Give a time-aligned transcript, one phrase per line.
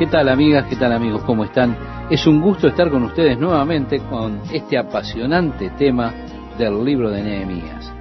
[0.00, 0.66] ¿Qué tal amigas?
[0.66, 1.22] ¿Qué tal amigos?
[1.24, 1.76] ¿Cómo están?
[2.08, 6.14] Es un gusto estar con ustedes nuevamente con este apasionante tema
[6.56, 7.92] del libro de Nehemías.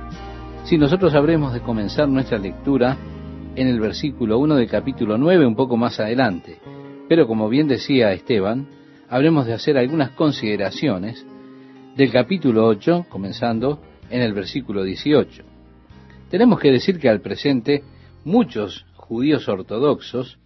[0.63, 2.95] Si nosotros habremos de comenzar nuestra lectura
[3.53, 6.59] en el versículo 1 del capítulo 9 un poco más adelante,
[7.09, 8.65] pero como bien decía Esteban,
[9.09, 11.27] habremos de hacer algunas consideraciones
[11.97, 15.43] del capítulo 8, comenzando en el versículo 18.
[16.29, 17.83] Tenemos que decir que al presente
[18.23, 20.38] muchos judíos ortodoxos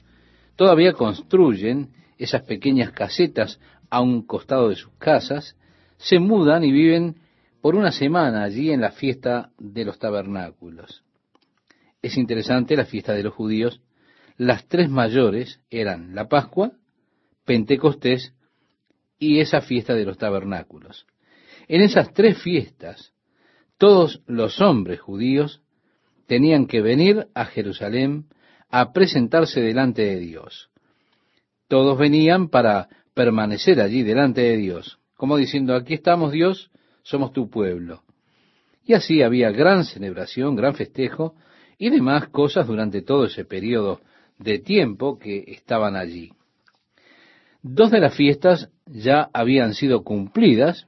[0.55, 5.57] todavía construyen esas pequeñas casetas a un costado de sus casas,
[5.97, 7.17] se mudan y viven
[7.61, 11.03] por una semana allí en la fiesta de los tabernáculos.
[12.01, 13.81] Es interesante la fiesta de los judíos.
[14.37, 16.73] Las tres mayores eran la Pascua,
[17.45, 18.33] Pentecostés
[19.17, 21.05] y esa fiesta de los tabernáculos.
[21.67, 23.13] En esas tres fiestas,
[23.77, 25.61] todos los hombres judíos
[26.27, 28.25] tenían que venir a Jerusalén
[28.75, 30.71] a presentarse delante de Dios.
[31.67, 36.71] Todos venían para permanecer allí delante de Dios, como diciendo, aquí estamos Dios,
[37.03, 38.01] somos tu pueblo.
[38.83, 41.35] Y así había gran celebración, gran festejo
[41.77, 44.01] y demás cosas durante todo ese periodo
[44.39, 46.31] de tiempo que estaban allí.
[47.61, 50.87] Dos de las fiestas ya habían sido cumplidas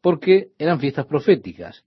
[0.00, 1.84] porque eran fiestas proféticas.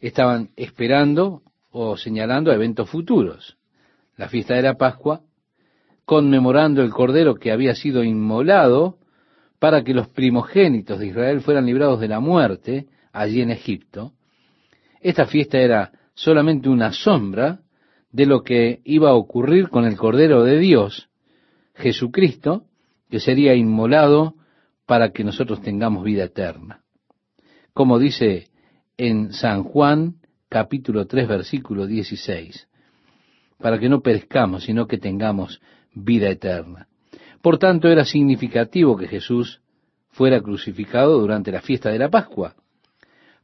[0.00, 3.56] Estaban esperando o señalando eventos futuros
[4.16, 5.22] la fiesta de la Pascua,
[6.04, 8.98] conmemorando el cordero que había sido inmolado
[9.58, 14.12] para que los primogénitos de Israel fueran librados de la muerte allí en Egipto.
[15.00, 17.60] Esta fiesta era solamente una sombra
[18.10, 21.08] de lo que iba a ocurrir con el Cordero de Dios,
[21.74, 22.64] Jesucristo,
[23.08, 24.34] que sería inmolado
[24.86, 26.82] para que nosotros tengamos vida eterna.
[27.72, 28.48] Como dice
[28.98, 30.16] en San Juan
[30.48, 32.68] capítulo 3 versículo 16
[33.62, 35.62] para que no perezcamos, sino que tengamos
[35.94, 36.88] vida eterna.
[37.40, 39.62] Por tanto, era significativo que Jesús
[40.10, 42.54] fuera crucificado durante la fiesta de la Pascua,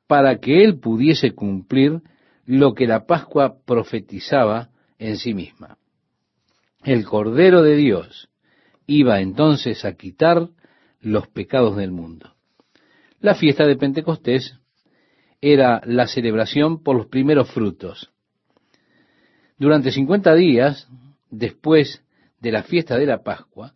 [0.07, 2.01] para que Él pudiese cumplir
[2.45, 5.79] lo que la Pascua profetizaba en sí misma.
[6.83, 8.29] El Cordero de Dios
[8.87, 10.49] iba entonces a quitar
[11.01, 12.35] los pecados del mundo.
[13.21, 14.59] La fiesta de Pentecostés
[15.41, 18.11] era la celebración por los primeros frutos.
[19.59, 20.89] Durante 50 días,
[21.31, 22.03] después
[22.41, 23.75] de la fiesta de la Pascua,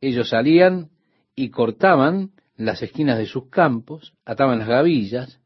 [0.00, 0.90] ellos salían
[1.34, 5.40] y cortaban las esquinas de sus campos, ataban las gavillas,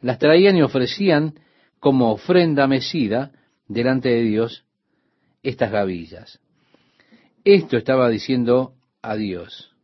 [0.00, 1.34] las traían y ofrecían
[1.80, 3.32] como ofrenda mecida
[3.66, 4.64] delante de Dios
[5.42, 6.40] estas gavillas.
[7.44, 9.74] Esto estaba diciendo a Dios,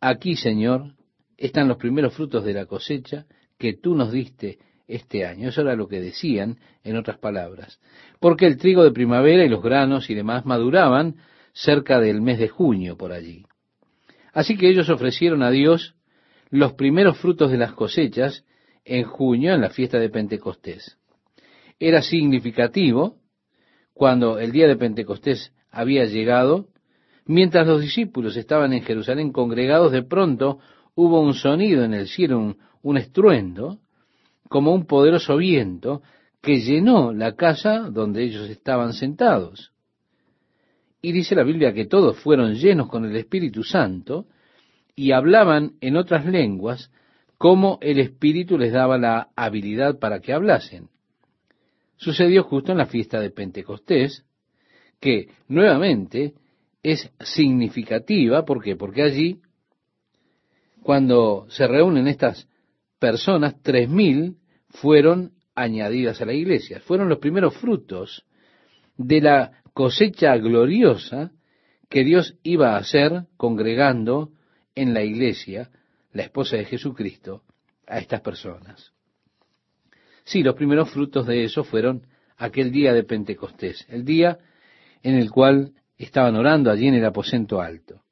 [0.00, 0.94] aquí Señor
[1.36, 3.26] están los primeros frutos de la cosecha
[3.58, 4.58] que tú nos diste
[4.90, 5.48] este año.
[5.48, 7.80] Eso era lo que decían, en otras palabras.
[8.18, 11.16] Porque el trigo de primavera y los granos y demás maduraban
[11.52, 13.44] cerca del mes de junio por allí.
[14.32, 15.94] Así que ellos ofrecieron a Dios
[16.50, 18.44] los primeros frutos de las cosechas
[18.84, 20.98] en junio, en la fiesta de Pentecostés.
[21.78, 23.16] Era significativo
[23.94, 26.68] cuando el día de Pentecostés había llegado,
[27.26, 30.58] mientras los discípulos estaban en Jerusalén congregados, de pronto
[30.94, 33.78] hubo un sonido en el cielo, un, un estruendo,
[34.50, 36.02] como un poderoso viento
[36.42, 39.72] que llenó la casa donde ellos estaban sentados.
[41.00, 44.26] Y dice la Biblia que todos fueron llenos con el Espíritu Santo
[44.96, 46.90] y hablaban en otras lenguas
[47.38, 50.88] como el Espíritu les daba la habilidad para que hablasen.
[51.96, 54.26] Sucedió justo en la fiesta de Pentecostés,
[54.98, 56.34] que nuevamente
[56.82, 58.74] es significativa, ¿por qué?
[58.74, 59.40] Porque allí,
[60.82, 62.48] cuando se reúnen estas
[62.98, 64.39] personas, tres mil,
[64.70, 66.80] fueron añadidas a la iglesia.
[66.80, 68.24] Fueron los primeros frutos
[68.96, 71.32] de la cosecha gloriosa
[71.88, 74.30] que Dios iba a hacer congregando
[74.74, 75.70] en la iglesia,
[76.12, 77.42] la esposa de Jesucristo,
[77.86, 78.92] a estas personas.
[80.24, 84.38] Sí, los primeros frutos de eso fueron aquel día de Pentecostés, el día
[85.02, 88.02] en el cual estaban orando allí en el aposento alto.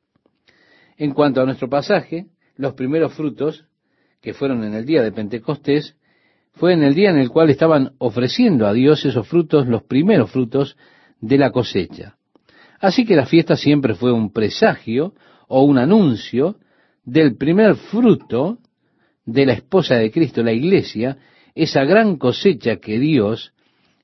[0.97, 3.67] En cuanto a nuestro pasaje, los primeros frutos
[4.21, 5.97] que fueron en el día de Pentecostés
[6.59, 10.31] fue en el día en el cual estaban ofreciendo a Dios esos frutos, los primeros
[10.31, 10.77] frutos
[11.21, 12.17] de la cosecha.
[12.81, 15.15] Así que la fiesta siempre fue un presagio
[15.47, 16.57] o un anuncio
[17.05, 18.59] del primer fruto
[19.25, 21.19] de la esposa de Cristo, la iglesia,
[21.55, 23.53] esa gran cosecha que Dios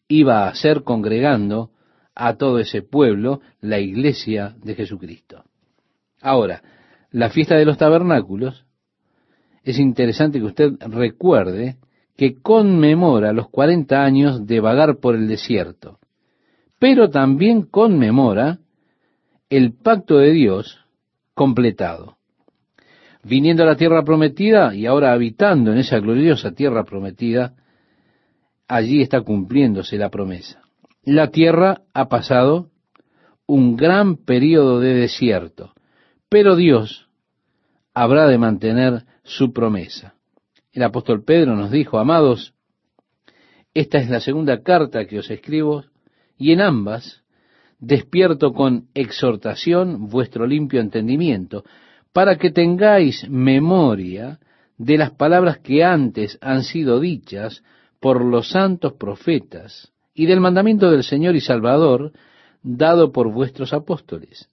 [0.08, 1.70] iba a hacer congregando
[2.14, 5.44] a todo ese pueblo, la iglesia de Jesucristo.
[6.20, 6.62] Ahora,
[7.10, 8.64] la fiesta de los tabernáculos,
[9.64, 11.78] es interesante que usted recuerde
[12.16, 15.98] que conmemora los 40 años de vagar por el desierto,
[16.78, 18.58] pero también conmemora
[19.50, 20.80] el pacto de Dios
[21.34, 22.16] completado.
[23.22, 27.54] Viniendo a la tierra prometida y ahora habitando en esa gloriosa tierra prometida,
[28.68, 30.62] allí está cumpliéndose la promesa.
[31.02, 32.70] La tierra ha pasado
[33.46, 35.72] un gran periodo de desierto,
[36.28, 37.08] pero Dios
[37.92, 40.14] habrá de mantener su promesa.
[40.74, 42.52] El apóstol Pedro nos dijo, amados,
[43.74, 45.84] esta es la segunda carta que os escribo,
[46.36, 47.22] y en ambas
[47.78, 51.64] despierto con exhortación vuestro limpio entendimiento,
[52.12, 54.40] para que tengáis memoria
[54.76, 57.62] de las palabras que antes han sido dichas
[58.00, 62.12] por los santos profetas, y del mandamiento del Señor y Salvador
[62.64, 64.48] dado por vuestros apóstoles.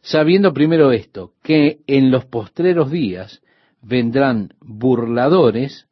[0.00, 3.42] Sabiendo primero esto, que en los postreros días
[3.82, 5.86] vendrán burladores,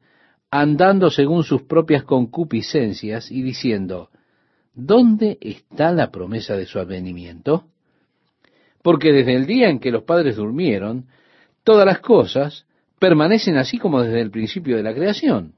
[0.50, 4.10] andando según sus propias concupiscencias y diciendo,
[4.74, 7.66] ¿dónde está la promesa de su advenimiento?
[8.82, 11.06] Porque desde el día en que los padres durmieron,
[11.64, 12.66] todas las cosas
[12.98, 15.54] permanecen así como desde el principio de la creación.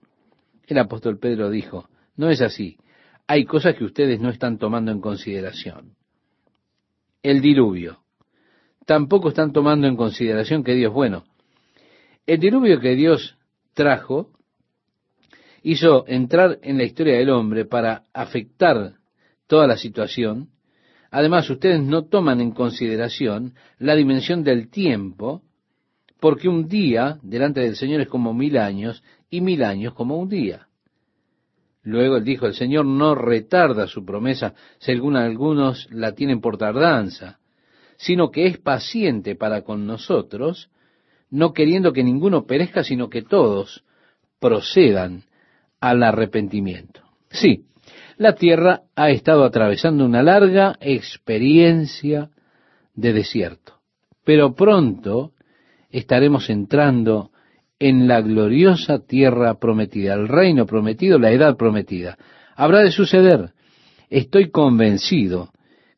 [0.67, 2.79] El apóstol Pedro dijo, no es así,
[3.27, 5.95] hay cosas que ustedes no están tomando en consideración.
[7.23, 8.01] El diluvio.
[8.85, 11.25] Tampoco están tomando en consideración que Dios, bueno,
[12.27, 13.37] el diluvio que Dios
[13.75, 14.31] trajo
[15.63, 18.95] hizo entrar en la historia del hombre para afectar
[19.47, 20.49] toda la situación.
[21.11, 25.43] Además, ustedes no toman en consideración la dimensión del tiempo,
[26.21, 30.29] porque un día delante del Señor es como mil años y mil años como un
[30.29, 30.69] día.
[31.83, 37.41] Luego él dijo, el Señor no retarda su promesa, según algunos la tienen por tardanza,
[37.97, 40.71] sino que es paciente para con nosotros,
[41.33, 43.85] no queriendo que ninguno perezca, sino que todos
[44.39, 45.25] procedan
[45.81, 47.01] al arrepentimiento.
[47.31, 47.65] Sí,
[48.19, 52.29] la tierra ha estado atravesando una larga experiencia
[52.95, 53.81] de desierto,
[54.25, 55.33] pero pronto
[55.91, 57.31] estaremos entrando
[57.79, 62.19] en la gloriosa tierra prometida, el reino prometido, la edad prometida.
[62.55, 63.53] Habrá de suceder.
[64.11, 65.51] Estoy convencido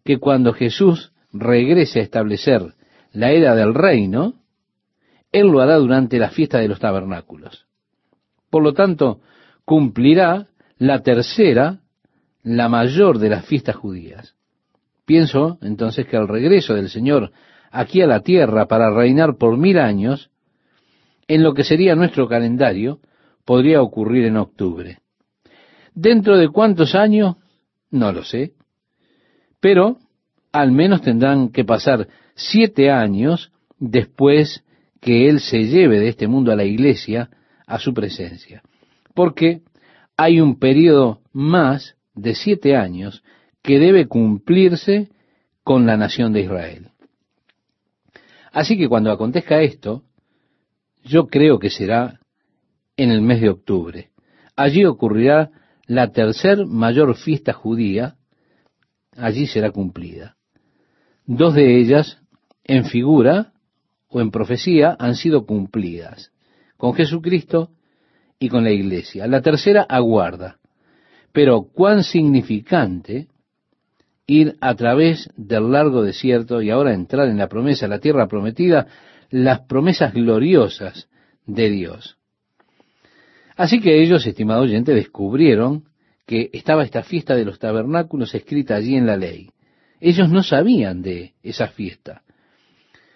[0.04, 2.74] que cuando Jesús regrese a establecer
[3.12, 4.34] la era del reino,
[5.34, 7.66] Él lo hará durante la fiesta de los tabernáculos.
[8.50, 9.20] Por lo tanto,
[9.64, 10.46] cumplirá
[10.78, 11.80] la tercera,
[12.44, 14.36] la mayor de las fiestas judías.
[15.04, 17.32] Pienso entonces que el regreso del Señor
[17.72, 20.30] aquí a la tierra para reinar por mil años
[21.26, 23.00] en lo que sería nuestro calendario,
[23.44, 24.98] podría ocurrir en octubre.
[25.94, 27.36] ¿Dentro de cuántos años?
[27.90, 28.52] No lo sé.
[29.58, 29.96] Pero
[30.52, 32.06] al menos tendrán que pasar
[32.36, 34.63] siete años después
[35.04, 37.28] que Él se lleve de este mundo a la iglesia
[37.66, 38.62] a su presencia.
[39.14, 39.60] Porque
[40.16, 43.22] hay un periodo más de siete años
[43.62, 45.10] que debe cumplirse
[45.62, 46.88] con la nación de Israel.
[48.50, 50.04] Así que cuando acontezca esto,
[51.02, 52.20] yo creo que será
[52.96, 54.10] en el mes de octubre.
[54.56, 55.50] Allí ocurrirá
[55.86, 58.16] la tercer mayor fiesta judía,
[59.18, 60.36] allí será cumplida.
[61.26, 62.22] Dos de ellas,
[62.64, 63.53] en figura
[64.14, 66.30] o en profecía, han sido cumplidas,
[66.76, 67.70] con Jesucristo
[68.38, 69.26] y con la iglesia.
[69.26, 70.58] La tercera aguarda.
[71.32, 73.26] Pero cuán significante
[74.28, 78.86] ir a través del largo desierto y ahora entrar en la promesa, la tierra prometida,
[79.30, 81.08] las promesas gloriosas
[81.44, 82.16] de Dios.
[83.56, 85.86] Así que ellos, estimado oyente, descubrieron
[86.24, 89.50] que estaba esta fiesta de los tabernáculos escrita allí en la ley.
[90.00, 92.22] Ellos no sabían de esa fiesta.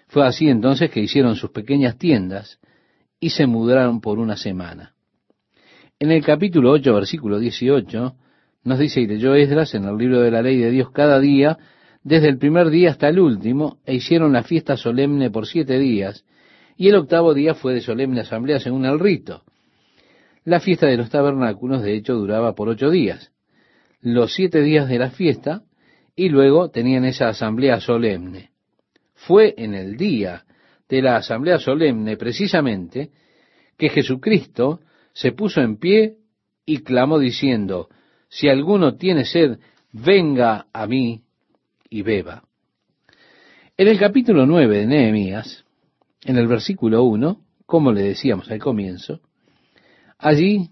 [0.08, 2.58] Fue así entonces que hicieron sus pequeñas tiendas
[3.20, 4.94] y se mudaron por una semana.
[5.98, 8.14] En el capítulo 8, versículo 18,
[8.64, 11.58] nos dice, y leyó Esdras en el libro de la ley de Dios cada día,
[12.02, 16.24] desde el primer día hasta el último, e hicieron la fiesta solemne por siete días,
[16.76, 19.42] y el octavo día fue de solemne asamblea según el rito.
[20.44, 23.32] La fiesta de los tabernáculos, de hecho, duraba por ocho días,
[24.00, 25.64] los siete días de la fiesta,
[26.14, 28.50] y luego tenían esa asamblea solemne.
[29.26, 30.44] Fue en el día
[30.88, 33.10] de la asamblea solemne, precisamente,
[33.76, 34.80] que Jesucristo
[35.12, 36.18] se puso en pie
[36.64, 37.88] y clamó diciendo,
[38.28, 39.58] si alguno tiene sed,
[39.92, 41.22] venga a mí
[41.90, 42.44] y beba.
[43.76, 45.64] En el capítulo 9 de Nehemías,
[46.24, 49.20] en el versículo 1, como le decíamos al comienzo,
[50.18, 50.70] allí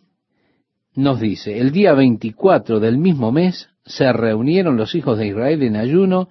[0.95, 5.77] nos dice, el día 24 del mismo mes se reunieron los hijos de Israel en
[5.77, 6.29] ayuno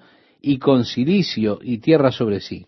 [0.48, 2.68] y con silicio y tierra sobre sí.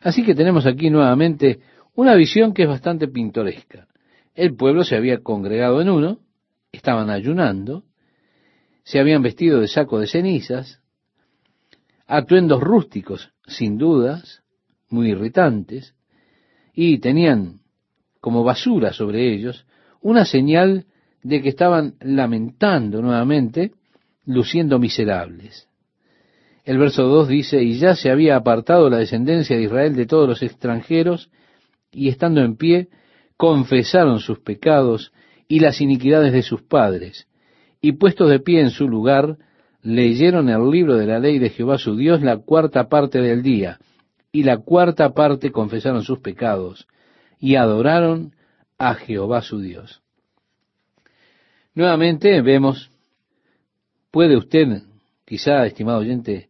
[0.00, 1.60] Así que tenemos aquí nuevamente
[1.94, 3.86] una visión que es bastante pintoresca.
[4.34, 6.18] El pueblo se había congregado en uno,
[6.72, 7.84] estaban ayunando,
[8.82, 10.80] se habían vestido de saco de cenizas,
[12.08, 14.42] atuendos rústicos, sin dudas,
[14.90, 15.94] muy irritantes,
[16.74, 17.60] y tenían
[18.20, 19.64] como basura sobre ellos
[20.00, 20.86] una señal
[21.22, 23.74] de que estaban lamentando nuevamente,
[24.26, 25.68] luciendo miserables.
[26.64, 30.26] El verso 2 dice, y ya se había apartado la descendencia de Israel de todos
[30.26, 31.30] los extranjeros,
[31.92, 32.88] y estando en pie,
[33.36, 35.12] confesaron sus pecados
[35.46, 37.28] y las iniquidades de sus padres,
[37.82, 39.36] y puestos de pie en su lugar,
[39.82, 43.78] leyeron el libro de la ley de Jehová su Dios la cuarta parte del día,
[44.32, 46.86] y la cuarta parte confesaron sus pecados,
[47.38, 48.34] y adoraron
[48.78, 50.00] a Jehová su Dios.
[51.74, 52.90] Nuevamente vemos,
[54.10, 54.82] ¿puede usted,
[55.26, 56.48] quizá, estimado oyente,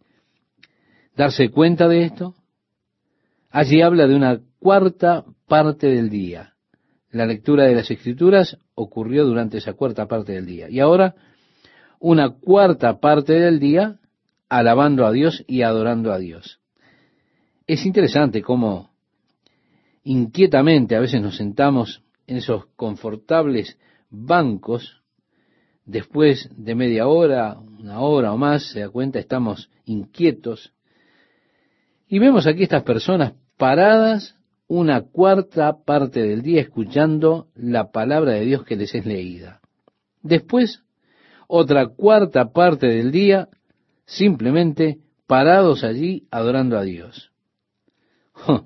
[1.17, 2.35] darse cuenta de esto?
[3.51, 6.55] Allí habla de una cuarta parte del día.
[7.11, 10.69] La lectura de las escrituras ocurrió durante esa cuarta parte del día.
[10.69, 11.15] Y ahora,
[12.01, 14.01] una cuarta parte del día
[14.49, 16.61] alabando a Dios y adorando a Dios.
[17.67, 18.91] Es interesante cómo
[20.03, 23.79] inquietamente a veces nos sentamos en esos confortables
[24.11, 25.03] bancos
[25.85, 30.73] después de media hora, una hora o más, se da cuenta, estamos inquietos.
[32.09, 38.45] Y vemos aquí estas personas paradas una cuarta parte del día escuchando la palabra de
[38.45, 39.61] Dios que les es leída.
[40.23, 40.83] Después,
[41.47, 43.49] otra cuarta parte del día
[44.07, 47.31] simplemente parados allí adorando a Dios.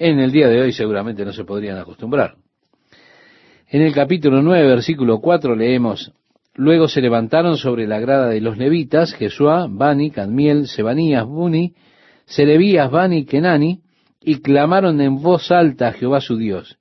[0.00, 2.36] En el día de hoy seguramente no se podrían acostumbrar.
[3.68, 6.12] En el capítulo 9, versículo 4 leemos,
[6.54, 11.74] Luego se levantaron sobre la grada de los levitas, Jesúa, Bani, Cadmiel, Sebanías, Buni,
[12.28, 13.80] Serebías, Bani, Kenani,
[14.20, 16.78] y clamaron en voz alta a Jehová su Dios.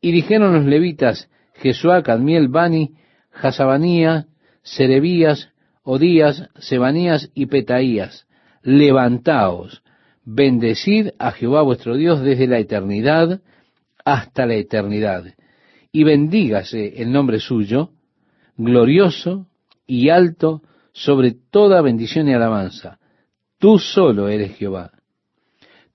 [0.00, 2.94] Y dijeron los levitas, Jesúa, Cadmiel, Bani,
[3.30, 4.26] Jasabanía,
[4.62, 5.50] Serebías,
[5.82, 8.26] Odías, Sebanías y Petaías,
[8.62, 9.82] levantaos,
[10.24, 13.42] bendecid a Jehová vuestro Dios desde la eternidad
[14.02, 15.24] hasta la eternidad,
[15.92, 17.90] y bendígase el nombre suyo,
[18.56, 19.46] glorioso
[19.86, 22.98] y alto sobre toda bendición y alabanza.
[23.58, 24.92] Tú solo eres Jehová.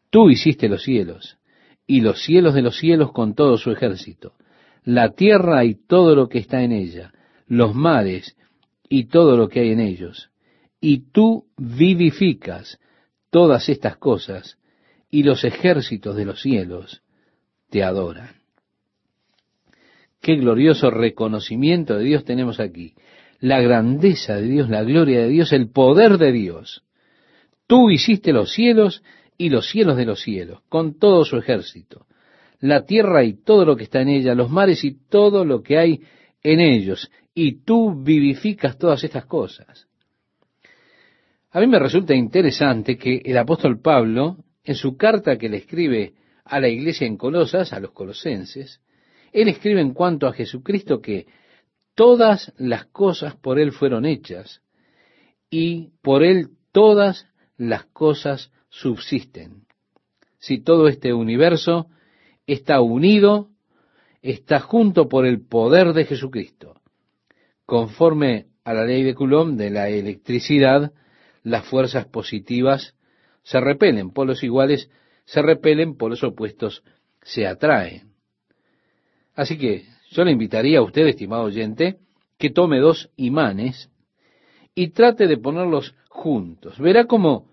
[0.10, 1.38] Tú hiciste los cielos,
[1.86, 4.34] y los cielos de los cielos con todo su ejército,
[4.84, 7.13] la tierra y todo lo que está en ella,
[7.48, 8.36] los mares
[8.88, 10.30] y todo lo que hay en ellos.
[10.82, 12.80] Y tú vivificas
[13.30, 14.58] todas estas cosas,
[15.12, 17.01] y los ejércitos de los cielos
[17.70, 18.39] te adoran.
[20.22, 22.94] Qué glorioso reconocimiento de Dios tenemos aquí.
[23.39, 26.84] La grandeza de Dios, la gloria de Dios, el poder de Dios.
[27.69, 29.03] Tú hiciste los cielos
[29.38, 32.07] y los cielos de los cielos, con todo su ejército,
[32.59, 35.77] la tierra y todo lo que está en ella, los mares y todo lo que
[35.77, 36.01] hay
[36.41, 39.88] en ellos, y tú vivificas todas estas cosas.
[41.51, 46.13] A mí me resulta interesante que el apóstol Pablo, en su carta que le escribe
[46.45, 48.81] a la iglesia en Colosas, a los colosenses,
[49.31, 51.27] él escribe en cuanto a Jesucristo que
[51.93, 54.63] todas las cosas por Él fueron hechas
[55.51, 57.27] y por Él todas
[57.60, 59.66] las cosas subsisten.
[60.39, 61.88] Si todo este universo
[62.48, 63.50] está unido,
[64.22, 66.82] está junto por el poder de Jesucristo.
[67.66, 70.94] Conforme a la ley de Coulomb de la electricidad,
[71.44, 72.96] las fuerzas positivas
[73.44, 74.89] se repelen, polos iguales
[75.25, 76.84] se repelen, polos opuestos
[77.22, 78.13] se atraen.
[79.36, 81.98] Así que yo le invitaría a usted, estimado oyente,
[82.38, 83.92] que tome dos imanes
[84.74, 86.80] y trate de ponerlos juntos.
[86.80, 87.49] Verá cómo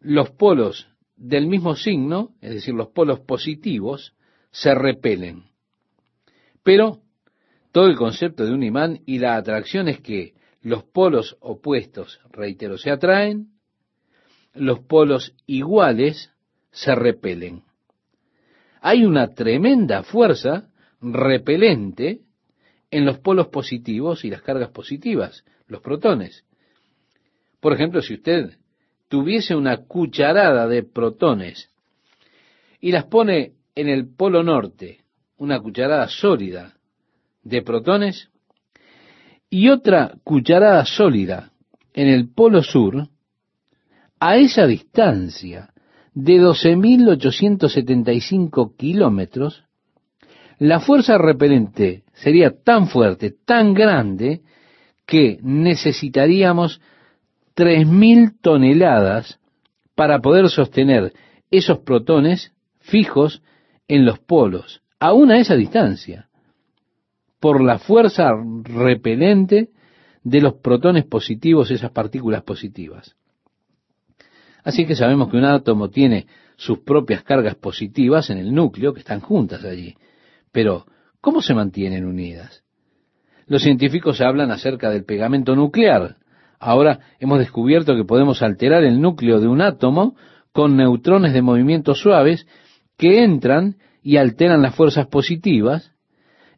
[0.00, 4.14] los polos del mismo signo, es decir, los polos positivos,
[4.50, 5.44] se repelen.
[6.62, 7.00] Pero
[7.72, 12.78] todo el concepto de un imán y la atracción es que los polos opuestos, reitero,
[12.78, 13.50] se atraen,
[14.54, 16.32] los polos iguales
[16.70, 17.62] se repelen.
[18.80, 22.22] Hay una tremenda fuerza repelente
[22.90, 26.44] en los polos positivos y las cargas positivas, los protones.
[27.60, 28.58] Por ejemplo, si usted
[29.08, 31.70] tuviese una cucharada de protones
[32.80, 35.00] y las pone en el polo norte,
[35.38, 36.74] una cucharada sólida
[37.42, 38.28] de protones,
[39.48, 41.52] y otra cucharada sólida
[41.94, 43.08] en el polo sur,
[44.18, 45.72] a esa distancia
[46.14, 49.62] de 12.875 kilómetros,
[50.58, 54.40] la fuerza repelente sería tan fuerte, tan grande,
[55.06, 56.80] que necesitaríamos
[57.56, 59.40] 3.000 toneladas
[59.94, 61.12] para poder sostener
[61.50, 63.42] esos protones fijos
[63.88, 66.28] en los polos, aún a esa distancia,
[67.40, 68.30] por la fuerza
[68.62, 69.70] repelente
[70.22, 73.16] de los protones positivos, esas partículas positivas.
[74.64, 79.00] Así que sabemos que un átomo tiene sus propias cargas positivas en el núcleo, que
[79.00, 79.94] están juntas allí.
[80.50, 80.86] Pero,
[81.20, 82.64] ¿cómo se mantienen unidas?
[83.46, 86.16] Los científicos hablan acerca del pegamento nuclear.
[86.58, 90.16] Ahora hemos descubierto que podemos alterar el núcleo de un átomo
[90.52, 92.46] con neutrones de movimiento suaves
[92.96, 95.92] que entran y alteran las fuerzas positivas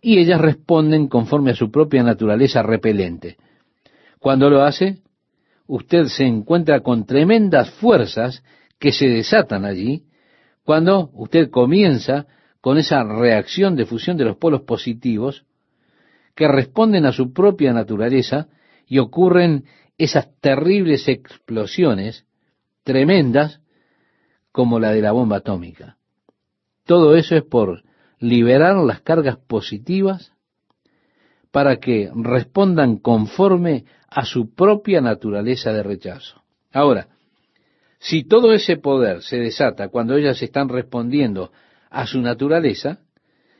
[0.01, 3.37] y ellas responden conforme a su propia naturaleza repelente.
[4.21, 4.99] Cuando lo hace,
[5.67, 8.43] usted se encuentra con tremendas fuerzas
[8.79, 10.05] que se desatan allí
[10.65, 12.27] cuando usted comienza
[12.61, 15.45] con esa reacción de fusión de los polos positivos
[16.35, 18.49] que responden a su propia naturaleza
[18.87, 19.65] y ocurren
[19.99, 22.25] esas terribles explosiones
[22.85, 23.61] tremendas
[24.53, 25.97] como la de la bomba atómica.
[26.85, 27.83] Todo eso es por
[28.21, 30.33] liberar las cargas positivas
[31.51, 36.43] para que respondan conforme a su propia naturaleza de rechazo.
[36.73, 37.09] Ahora,
[37.99, 41.51] si todo ese poder se desata cuando ellas están respondiendo
[41.91, 43.01] a su naturaleza,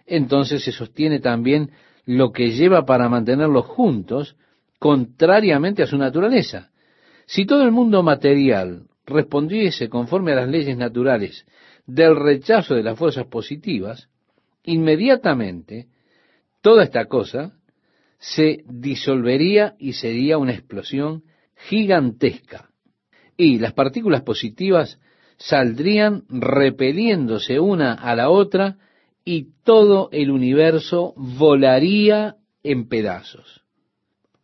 [0.07, 1.73] entonces se sostiene también
[2.07, 4.37] lo que lleva para mantenerlos juntos
[4.79, 6.71] contrariamente a su naturaleza.
[7.27, 11.47] Si todo el mundo material respondiese conforme a las leyes naturales
[11.87, 14.09] del rechazo de las fuerzas positivas,
[14.65, 15.87] inmediatamente
[16.61, 17.55] toda esta cosa
[18.19, 21.23] se disolvería y sería una explosión
[21.69, 22.71] gigantesca.
[23.37, 24.99] Y las partículas positivas
[25.37, 28.77] saldrían repeliéndose una a la otra
[29.25, 33.63] y todo el universo volaría en pedazos.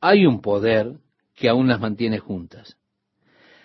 [0.06, 0.98] Hay un poder
[1.34, 2.76] que aún las mantiene juntas.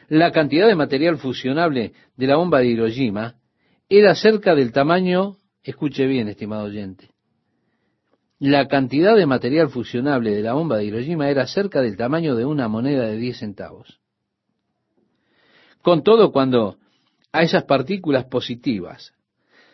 [0.07, 3.35] La cantidad de material fusionable de la bomba de Hiroshima
[3.89, 7.09] era cerca del tamaño, escuche bien, estimado oyente,
[8.39, 12.45] la cantidad de material fusionable de la bomba de Hiroshima era cerca del tamaño de
[12.45, 13.99] una moneda de 10 centavos.
[15.81, 16.77] Con todo, cuando
[17.33, 19.13] a esas partículas positivas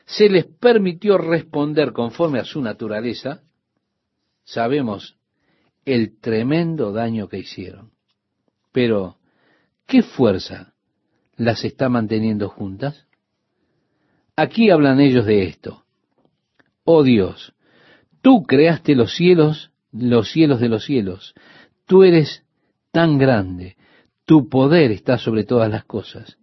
[0.07, 3.44] se les permitió responder conforme a su naturaleza,
[4.46, 5.16] sabemos
[5.85, 7.91] el tremendo daño que hicieron.
[8.71, 9.17] Pero,
[9.87, 10.74] ¿qué fuerza
[11.37, 13.07] las está manteniendo juntas?
[14.35, 15.85] Aquí hablan ellos de esto.
[16.83, 17.53] Oh Dios,
[18.21, 21.33] tú creaste los cielos, los cielos de los cielos.
[21.85, 22.43] Tú eres
[22.91, 23.77] tan grande,
[24.25, 26.37] tu poder está sobre todas las cosas.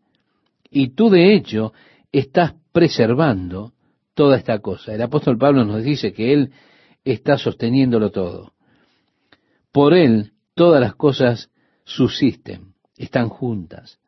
[0.70, 1.72] Y tú de hecho
[2.12, 3.72] estás preservando
[4.14, 4.94] toda esta cosa.
[4.94, 6.52] El apóstol Pablo nos dice que Él
[7.04, 8.54] está sosteniéndolo todo.
[9.72, 11.50] Por Él todas las cosas
[11.84, 13.98] subsisten, están juntas.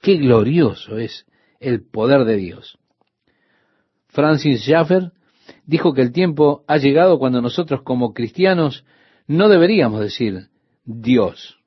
[0.00, 1.26] Qué glorioso es
[1.60, 2.78] el poder de Dios.
[4.06, 5.12] Francis Schaeffer
[5.66, 8.84] dijo que el tiempo ha llegado cuando nosotros como cristianos
[9.26, 10.48] no deberíamos decir
[10.84, 11.58] Dios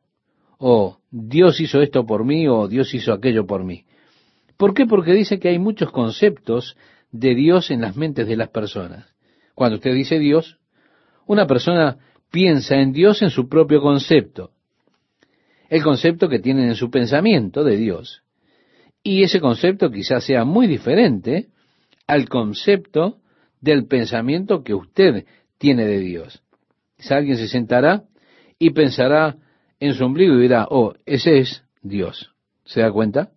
[0.58, 3.86] o Dios hizo esto por mí o Dios hizo aquello por mí.
[4.58, 4.86] ¿Por qué?
[4.86, 6.78] Porque dice que hay muchos conceptos
[7.12, 9.14] de Dios en las mentes de las personas.
[9.56, 10.60] Cuando usted dice Dios,
[11.26, 11.98] una persona
[12.32, 14.52] piensa en Dios en su propio concepto,
[15.70, 18.24] el concepto que tienen en su pensamiento de Dios.
[19.04, 21.50] Y ese concepto quizás sea muy diferente
[22.08, 23.18] al concepto
[23.60, 25.26] del pensamiento que usted
[25.58, 26.42] tiene de Dios.
[26.98, 28.04] Si alguien se sentará
[28.60, 29.38] y pensará
[29.80, 32.32] en su ombligo y dirá, oh, ese es Dios.
[32.66, 33.32] ¿Se da cuenta?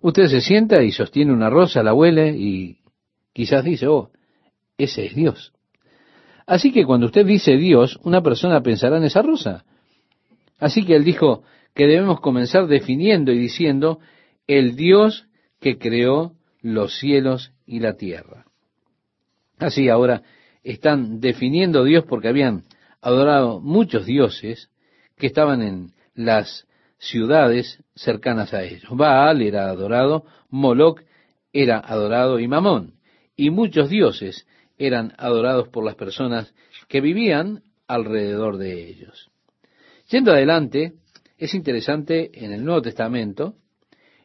[0.00, 2.78] Usted se sienta y sostiene una rosa, la huele y
[3.32, 4.10] quizás dice, oh,
[4.78, 5.52] ese es Dios.
[6.48, 9.66] Así que cuando usted dice Dios, una persona pensará en esa rosa.
[10.58, 11.42] Así que él dijo
[11.74, 14.00] que debemos comenzar definiendo y diciendo
[14.46, 15.26] el Dios
[15.60, 16.32] que creó
[16.62, 18.46] los cielos y la tierra.
[19.58, 20.22] Así ahora
[20.62, 22.62] están definiendo Dios porque habían
[23.02, 24.70] adorado muchos dioses
[25.18, 28.88] que estaban en las ciudades cercanas a ellos.
[28.90, 31.02] Baal era adorado, Moloch
[31.52, 32.94] era adorado y Mamón.
[33.36, 34.46] Y muchos dioses
[34.78, 36.54] eran adorados por las personas
[36.88, 39.30] que vivían alrededor de ellos.
[40.08, 40.94] Yendo adelante,
[41.36, 43.54] es interesante en el Nuevo Testamento,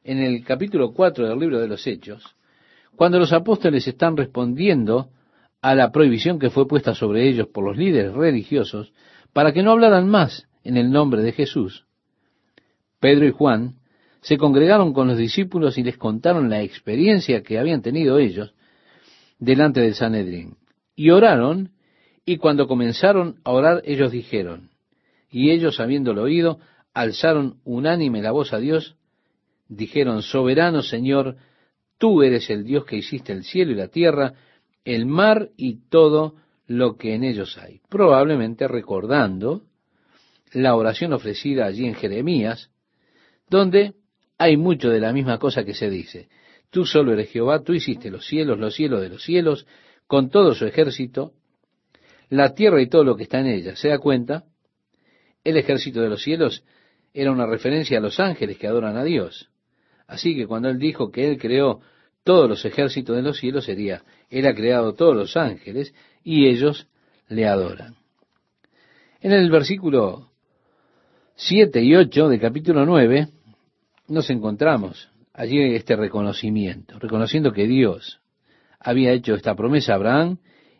[0.03, 2.23] en el capítulo 4 del libro de los Hechos,
[2.95, 5.09] cuando los apóstoles están respondiendo
[5.61, 8.93] a la prohibición que fue puesta sobre ellos por los líderes religiosos
[9.31, 11.85] para que no hablaran más en el nombre de Jesús.
[12.99, 13.75] Pedro y Juan
[14.21, 18.53] se congregaron con los discípulos y les contaron la experiencia que habían tenido ellos
[19.39, 20.57] delante del Sanedrín.
[20.95, 21.71] Y oraron,
[22.25, 24.69] y cuando comenzaron a orar ellos dijeron,
[25.29, 26.59] y ellos habiéndolo oído,
[26.93, 28.95] alzaron unánime la voz a Dios,
[29.67, 31.37] dijeron, Soberano Señor,
[31.97, 34.33] tú eres el Dios que hiciste el cielo y la tierra,
[34.85, 36.35] el mar y todo
[36.67, 37.81] lo que en ellos hay.
[37.89, 39.63] Probablemente recordando
[40.53, 42.69] la oración ofrecida allí en Jeremías,
[43.49, 43.95] donde
[44.37, 46.29] hay mucho de la misma cosa que se dice.
[46.73, 49.67] Tú solo eres Jehová, tú hiciste los cielos, los cielos de los cielos,
[50.07, 51.33] con todo su ejército,
[52.29, 53.75] la tierra y todo lo que está en ella.
[53.75, 54.45] ¿Se da cuenta?
[55.43, 56.63] El ejército de los cielos
[57.13, 59.51] era una referencia a los ángeles que adoran a Dios.
[60.07, 61.81] Así que cuando él dijo que él creó
[62.23, 66.87] todos los ejércitos de los cielos, sería, él ha creado todos los ángeles y ellos
[67.27, 67.97] le adoran.
[69.21, 70.31] En el versículo
[71.35, 73.27] 7 y 8 del capítulo 9
[74.07, 78.21] nos encontramos allí este reconocimiento, reconociendo que Dios
[78.79, 80.37] había hecho esta promesa a Abraham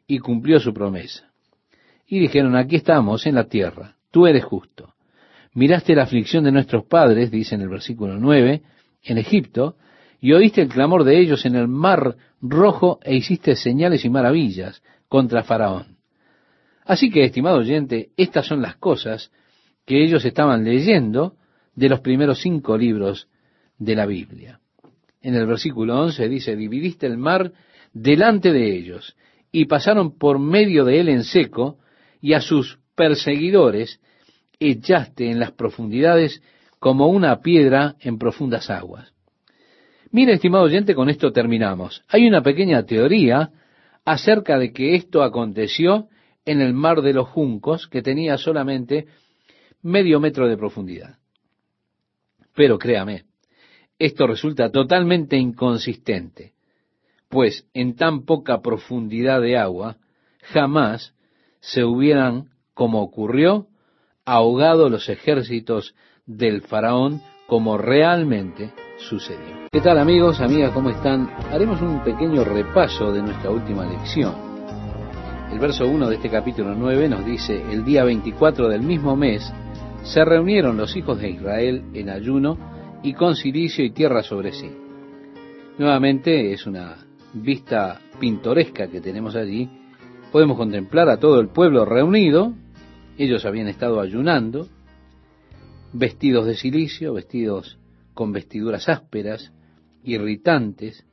[0.08, 1.32] y cumplió su promesa.
[2.06, 4.94] Y dijeron, aquí estamos en la tierra, tú eres justo.
[5.54, 8.62] Miraste la aflicción de nuestros padres, dice en el versículo 9,
[9.04, 9.76] en Egipto,
[10.20, 14.82] y oíste el clamor de ellos en el mar rojo e hiciste señales y maravillas
[15.08, 15.98] contra Faraón.
[16.86, 19.32] Así que, estimado oyente, estas son las cosas
[19.86, 21.36] que ellos estaban leyendo
[21.76, 23.28] de los primeros cinco libros
[23.84, 24.60] de la Biblia.
[25.22, 27.52] En el versículo 11 dice, dividiste el mar
[27.93, 29.15] delante de ellos
[29.52, 31.78] y pasaron por medio de él en seco
[32.22, 34.00] y a sus perseguidores
[34.60, 36.41] echaste en las profundidades
[36.80, 39.13] como una piedra en profundas aguas.
[40.12, 42.04] Mire, estimado oyente, con esto terminamos.
[42.08, 43.52] Hay una pequeña teoría
[44.06, 46.08] acerca de que esto aconteció
[46.46, 49.08] en el mar de los juncos, que tenía solamente
[49.82, 51.17] medio metro de profundidad.
[52.54, 53.24] Pero créame,
[54.00, 56.54] esto resulta totalmente inconsistente,
[57.30, 59.98] pues en tan poca profundidad de agua
[60.42, 61.14] jamás
[61.60, 63.68] se hubieran, como ocurrió,
[64.26, 69.68] ahogado los ejércitos del faraón como realmente sucedió.
[69.72, 71.30] ¿Qué tal amigos, amigas, cómo están?
[71.52, 74.34] Haremos un pequeño repaso de nuestra última lección.
[75.52, 79.54] El verso 1 de este capítulo 9 nos dice, el día 24 del mismo mes
[80.04, 82.73] se reunieron los hijos de Israel en ayuno
[83.04, 84.72] y con silicio y tierra sobre sí.
[85.78, 89.70] Nuevamente es una vista pintoresca que tenemos allí.
[90.32, 92.54] Podemos contemplar a todo el pueblo reunido.
[93.18, 94.68] Ellos habían estado ayunando,
[95.92, 97.78] vestidos de silicio, vestidos
[98.13, 99.52] con vestiduras ásperas,
[100.04, 101.06] irritantes,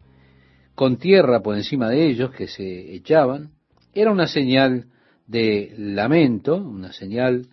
[0.74, 3.50] con tierra por encima de ellos que se echaban.
[3.92, 4.86] Era una señal
[5.26, 7.48] de lamento, una señal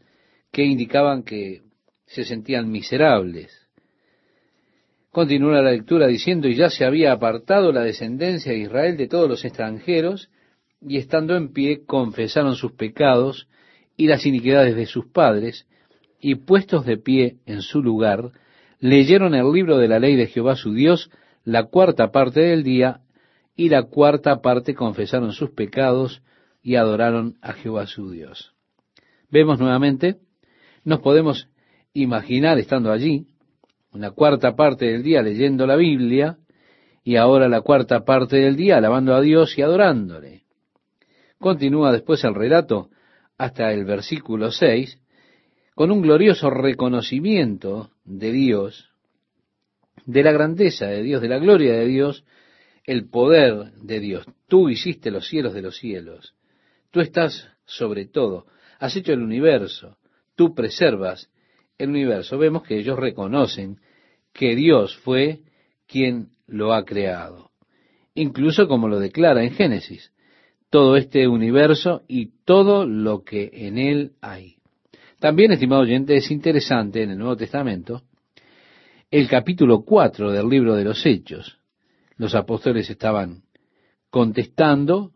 [0.51, 1.63] que indicaban que
[2.05, 3.66] se sentían miserables.
[5.11, 9.29] Continúa la lectura diciendo, y ya se había apartado la descendencia de Israel de todos
[9.29, 10.29] los extranjeros,
[10.81, 13.47] y estando en pie confesaron sus pecados
[13.95, 15.67] y las iniquidades de sus padres,
[16.19, 18.31] y puestos de pie en su lugar,
[18.79, 21.09] leyeron el libro de la ley de Jehová su Dios
[21.43, 23.01] la cuarta parte del día,
[23.55, 26.21] y la cuarta parte confesaron sus pecados
[26.61, 28.53] y adoraron a Jehová su Dios.
[29.31, 30.17] Vemos nuevamente,
[30.83, 31.49] nos podemos
[31.93, 33.25] imaginar estando allí,
[33.91, 36.37] una cuarta parte del día leyendo la Biblia,
[37.03, 40.43] y ahora la cuarta parte del día alabando a Dios y adorándole.
[41.39, 42.89] Continúa después el relato
[43.37, 44.99] hasta el versículo 6,
[45.73, 48.89] con un glorioso reconocimiento de Dios,
[50.05, 52.25] de la grandeza de Dios, de la gloria de Dios,
[52.83, 54.25] el poder de Dios.
[54.47, 56.33] Tú hiciste los cielos de los cielos.
[56.91, 58.47] Tú estás sobre todo.
[58.79, 59.97] Has hecho el universo.
[60.35, 61.29] Tú preservas
[61.77, 62.37] el universo.
[62.37, 63.79] Vemos que ellos reconocen
[64.33, 65.41] que Dios fue
[65.87, 67.51] quien lo ha creado.
[68.13, 70.11] Incluso como lo declara en Génesis,
[70.69, 74.57] todo este universo y todo lo que en él hay.
[75.19, 78.03] También, estimado oyente, es interesante en el Nuevo Testamento
[79.09, 81.57] el capítulo 4 del libro de los Hechos.
[82.17, 83.43] Los apóstoles estaban
[84.09, 85.11] contestando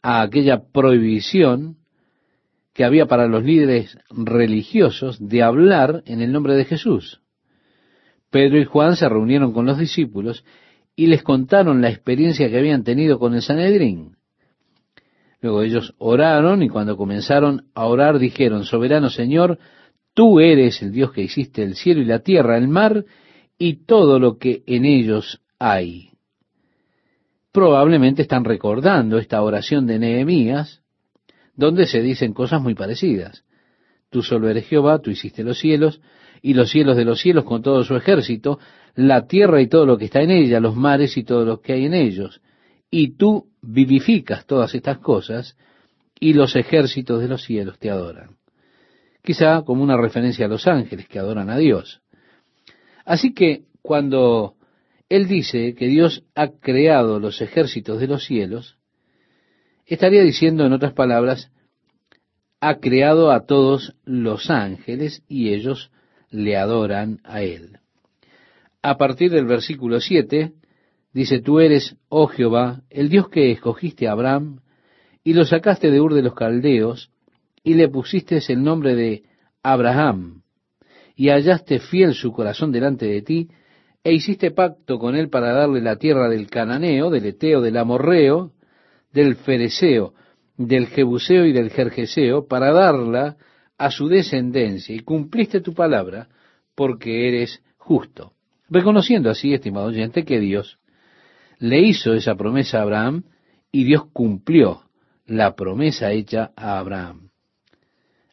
[0.00, 1.76] a aquella prohibición
[2.72, 7.20] que había para los líderes religiosos de hablar en el nombre de Jesús.
[8.30, 10.44] Pedro y Juan se reunieron con los discípulos
[10.96, 14.16] y les contaron la experiencia que habían tenido con el Sanedrín.
[15.40, 19.58] Luego ellos oraron y cuando comenzaron a orar dijeron, Soberano Señor,
[20.14, 23.04] tú eres el Dios que hiciste el cielo y la tierra, el mar
[23.58, 26.10] y todo lo que en ellos hay.
[27.52, 30.81] Probablemente están recordando esta oración de Nehemías,
[31.54, 33.44] donde se dicen cosas muy parecidas.
[34.10, 36.00] Tú solo eres Jehová, tú hiciste los cielos,
[36.42, 38.58] y los cielos de los cielos con todo su ejército,
[38.94, 41.72] la tierra y todo lo que está en ella, los mares y todo lo que
[41.72, 42.40] hay en ellos
[42.92, 45.56] y tú vivificas todas estas cosas
[46.20, 48.36] y los ejércitos de los cielos te adoran.
[49.24, 52.02] Quizá como una referencia a los ángeles que adoran a Dios.
[53.04, 54.56] Así que cuando
[55.08, 58.76] Él dice que Dios ha creado los ejércitos de los cielos,
[59.94, 61.50] estaría diciendo en otras palabras,
[62.60, 65.90] ha creado a todos los ángeles y ellos
[66.30, 67.78] le adoran a Él.
[68.84, 70.52] a partir del versículo 7,
[71.12, 74.60] dice, tú eres, oh Jehová, el Dios que escogiste a Abraham,
[75.22, 77.10] y lo sacaste de Ur de los Caldeos,
[77.62, 79.22] y le pusiste el nombre de
[79.62, 80.42] Abraham,
[81.14, 83.48] y hallaste fiel su corazón delante de ti,
[84.02, 88.52] e hiciste pacto con él para darle la tierra del Cananeo, del Eteo, del Amorreo,
[89.12, 90.14] del Fereseo,
[90.56, 93.36] del Jebuseo y del Jerjeseo, para darla
[93.78, 96.28] a su descendencia, y cumpliste tu palabra,
[96.74, 98.32] porque eres justo.
[98.68, 100.78] Reconociendo así, estimado oyente, que Dios
[101.58, 103.24] le hizo esa promesa a Abraham,
[103.70, 104.82] y Dios cumplió
[105.26, 107.30] la promesa hecha a Abraham.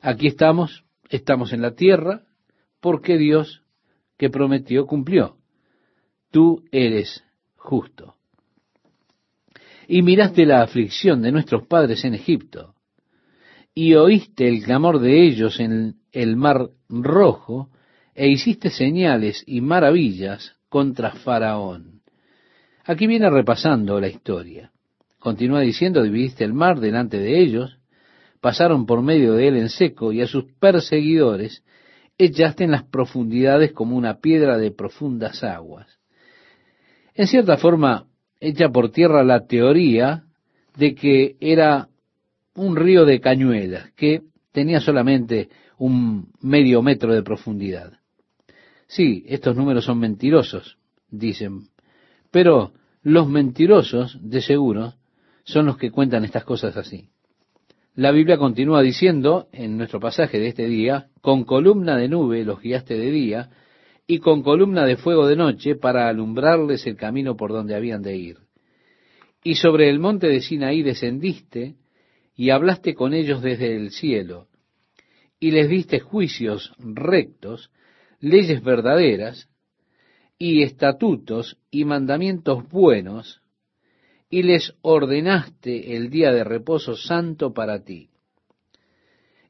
[0.01, 2.23] Aquí estamos, estamos en la tierra,
[2.79, 3.63] porque Dios
[4.17, 5.37] que prometió cumplió.
[6.31, 7.23] Tú eres
[7.55, 8.18] justo.
[9.91, 12.75] Y miraste la aflicción de nuestros padres en Egipto,
[13.73, 17.71] y oíste el clamor de ellos en el mar rojo,
[18.13, 22.01] e hiciste señales y maravillas contra Faraón.
[22.85, 24.71] Aquí viene repasando la historia.
[25.17, 27.79] Continúa diciendo, dividiste el mar delante de ellos,
[28.41, 31.63] pasaron por medio de él en seco, y a sus perseguidores
[32.19, 35.87] echaste en las profundidades como una piedra de profundas aguas.
[37.15, 38.05] En cierta forma,
[38.39, 40.23] echa por tierra la teoría
[40.75, 41.89] de que era
[42.55, 44.21] un río de cañuelas, que
[44.51, 47.93] tenía solamente un medio metro de profundidad.
[48.87, 50.77] Sí, estos números son mentirosos,
[51.09, 51.69] dicen,
[52.31, 54.93] pero los mentirosos, de seguro,
[55.43, 57.09] son los que cuentan estas cosas así.
[57.95, 62.61] La Biblia continúa diciendo en nuestro pasaje de este día, con columna de nube los
[62.61, 63.49] guiaste de día
[64.11, 68.17] y con columna de fuego de noche para alumbrarles el camino por donde habían de
[68.17, 68.37] ir.
[69.43, 71.75] Y sobre el monte de Sinaí descendiste
[72.35, 74.47] y hablaste con ellos desde el cielo
[75.39, 77.69] y les diste juicios rectos,
[78.19, 79.47] leyes verdaderas
[80.39, 83.43] y estatutos y mandamientos buenos
[84.27, 88.09] y les ordenaste el día de reposo santo para ti.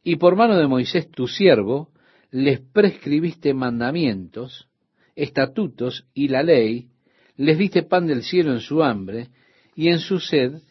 [0.03, 1.93] Y por mano de Moisés tu siervo,
[2.31, 4.67] les prescribiste mandamientos,
[5.15, 6.89] estatutos y la ley,
[7.35, 9.29] les diste pan del cielo en su hambre,
[9.75, 10.61] y en su sed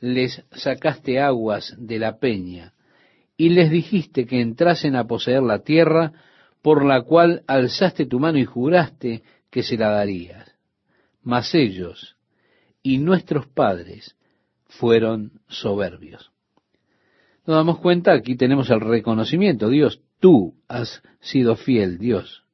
[0.00, 2.74] les sacaste aguas de la peña,
[3.36, 6.12] y les dijiste que entrasen a poseer la tierra,
[6.62, 10.54] por la cual alzaste tu mano y juraste que se la darías.
[11.22, 12.16] Mas ellos,
[12.82, 14.16] y nuestros padres
[14.66, 16.30] fueron soberbios.
[17.48, 19.70] Nos damos cuenta, aquí tenemos el reconocimiento.
[19.70, 22.44] Dios, tú has sido fiel, Dios.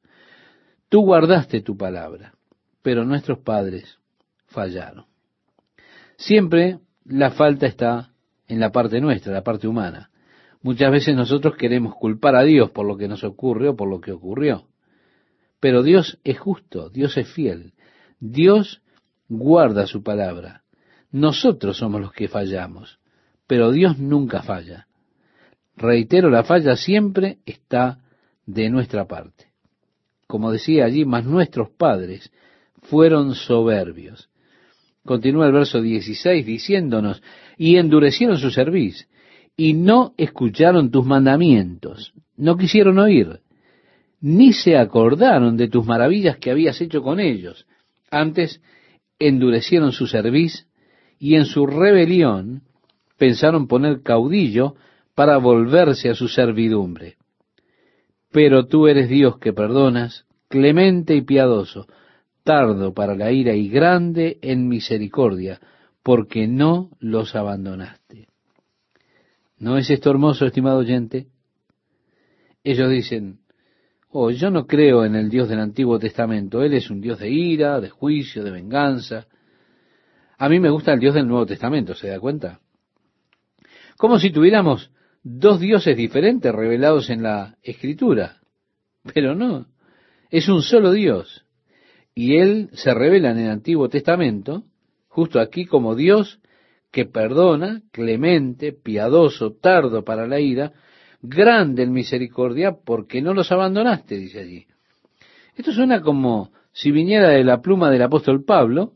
[0.88, 2.34] Tú guardaste tu palabra,
[2.80, 3.98] pero nuestros padres
[4.46, 5.06] fallaron.
[6.16, 8.12] Siempre la falta está
[8.46, 10.10] en la parte nuestra, la parte humana.
[10.62, 14.00] Muchas veces nosotros queremos culpar a Dios por lo que nos ocurre o por lo
[14.00, 14.68] que ocurrió.
[15.58, 17.72] Pero Dios es justo, Dios es fiel.
[18.20, 18.80] Dios
[19.28, 20.62] guarda su palabra.
[21.10, 23.00] Nosotros somos los que fallamos,
[23.46, 24.86] pero Dios nunca falla.
[25.76, 27.98] Reitero, la falla siempre está
[28.46, 29.46] de nuestra parte.
[30.26, 32.30] Como decía allí, mas nuestros padres
[32.82, 34.30] fueron soberbios.
[35.04, 37.22] Continúa el verso 16 diciéndonos,
[37.58, 39.08] y endurecieron su cerviz,
[39.56, 43.40] y no escucharon tus mandamientos, no quisieron oír,
[44.20, 47.66] ni se acordaron de tus maravillas que habías hecho con ellos.
[48.10, 48.62] Antes
[49.18, 50.66] endurecieron su cerviz
[51.18, 52.62] y en su rebelión
[53.18, 54.74] pensaron poner caudillo
[55.14, 57.16] para volverse a su servidumbre.
[58.30, 61.86] Pero tú eres Dios que perdonas, clemente y piadoso,
[62.42, 65.60] tardo para la ira y grande en misericordia,
[66.02, 68.28] porque no los abandonaste.
[69.58, 71.28] ¿No es esto hermoso, estimado oyente?
[72.64, 73.38] Ellos dicen,
[74.16, 76.62] Oh, yo no creo en el Dios del Antiguo Testamento.
[76.62, 79.26] Él es un Dios de ira, de juicio, de venganza.
[80.38, 82.60] A mí me gusta el Dios del Nuevo Testamento, ¿se da cuenta?
[83.96, 84.90] Como si tuviéramos
[85.22, 88.40] dos dioses diferentes revelados en la Escritura.
[89.14, 89.66] Pero no,
[90.30, 91.44] es un solo Dios.
[92.14, 94.64] Y Él se revela en el Antiguo Testamento,
[95.08, 96.40] justo aquí como Dios
[96.92, 100.72] que perdona, clemente, piadoso, tardo para la ira,
[101.22, 104.66] grande en misericordia porque no los abandonaste, dice allí.
[105.56, 108.92] Esto suena como si viniera de la pluma del apóstol Pablo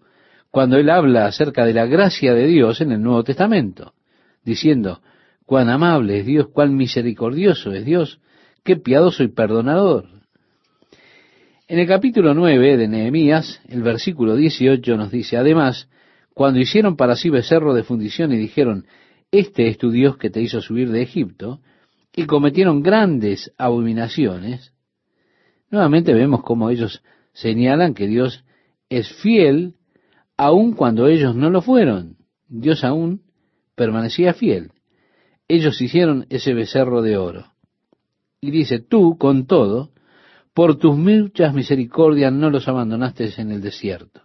[0.50, 3.94] cuando él habla acerca de la gracia de Dios en el Nuevo Testamento,
[4.44, 5.00] diciendo,
[5.46, 8.20] cuán amable es Dios, cuán misericordioso es Dios,
[8.64, 10.06] qué piadoso y perdonador.
[11.66, 15.88] En el capítulo 9 de Nehemías, el versículo 18 nos dice, además,
[16.34, 18.86] cuando hicieron para sí becerro de fundición y dijeron,
[19.30, 21.60] este es tu Dios que te hizo subir de Egipto,
[22.14, 24.72] y cometieron grandes abominaciones,
[25.70, 28.44] nuevamente vemos cómo ellos señalan que Dios
[28.88, 29.74] es fiel
[30.36, 32.16] aun cuando ellos no lo fueron.
[32.48, 33.22] Dios aún
[33.78, 34.72] permanecía fiel.
[35.48, 37.46] Ellos hicieron ese becerro de oro.
[38.42, 39.90] Y dice, tú, con todo,
[40.52, 44.20] por tus muchas misericordias no los abandonaste en el desierto.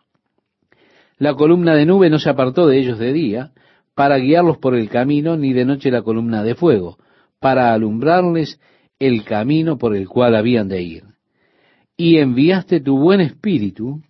[1.18, 3.52] La columna de nube no se apartó de ellos de día
[3.96, 6.98] para guiarlos por el camino, ni de noche la columna de fuego,
[7.40, 8.60] para alumbrarles
[9.00, 11.04] el camino por el cual habían de ir.
[11.96, 14.02] Y enviaste tu buen espíritu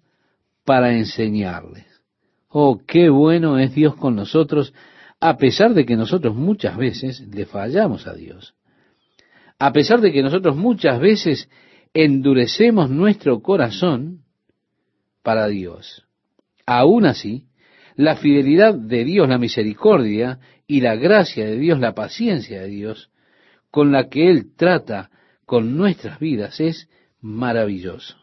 [0.64, 1.86] para enseñarles.
[2.48, 4.74] Oh, qué bueno es Dios con nosotros,
[5.26, 8.56] a pesar de que nosotros muchas veces le fallamos a Dios.
[9.58, 11.50] A pesar de que nosotros muchas veces
[11.94, 14.26] endurecemos nuestro corazón
[15.22, 16.06] para Dios.
[16.66, 17.46] Aún así,
[17.96, 23.10] la fidelidad de Dios, la misericordia y la gracia de Dios, la paciencia de Dios,
[23.72, 25.10] con la que Él trata
[25.46, 26.90] con nuestras vidas es
[27.22, 28.18] maravilloso.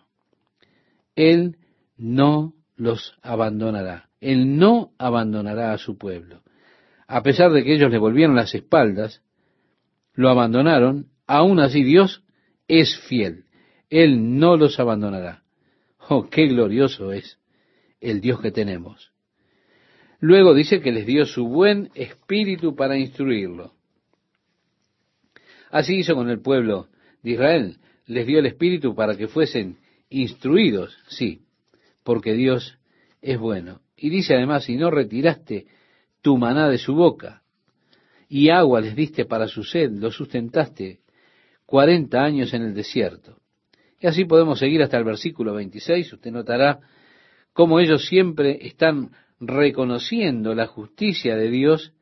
[1.17, 1.57] Él
[1.97, 4.11] no los abandonará.
[4.21, 6.43] Él no abandonará a su pueblo.
[7.11, 9.21] A pesar de que ellos le volvieron las espaldas,
[10.15, 12.23] lo abandonaron, aún así Dios
[12.69, 13.47] es fiel.
[13.89, 15.43] Él no los abandonará.
[16.09, 17.41] Oh, qué glorioso es
[18.01, 19.11] el Dios que tenemos.
[20.21, 23.75] Luego dice que les dio su buen espíritu para instruirlo.
[25.73, 26.87] Así hizo con el pueblo
[27.25, 27.79] de Israel.
[28.07, 29.79] Les dio el espíritu para que fuesen
[30.11, 31.43] instruidos, sí,
[32.05, 32.79] porque Dios
[33.21, 33.81] es bueno.
[33.97, 35.67] Y dice además, si no retiraste
[36.23, 37.43] tu maná de su boca,
[38.29, 41.01] y agua les diste para su sed, lo sustentaste
[41.67, 43.39] cuarenta años en el desierto.
[44.01, 46.13] Y así podemos seguir hasta el versículo 26.
[46.15, 46.81] Usted notará
[47.53, 51.93] cómo ellos siempre están reconociendo la justicia de Dios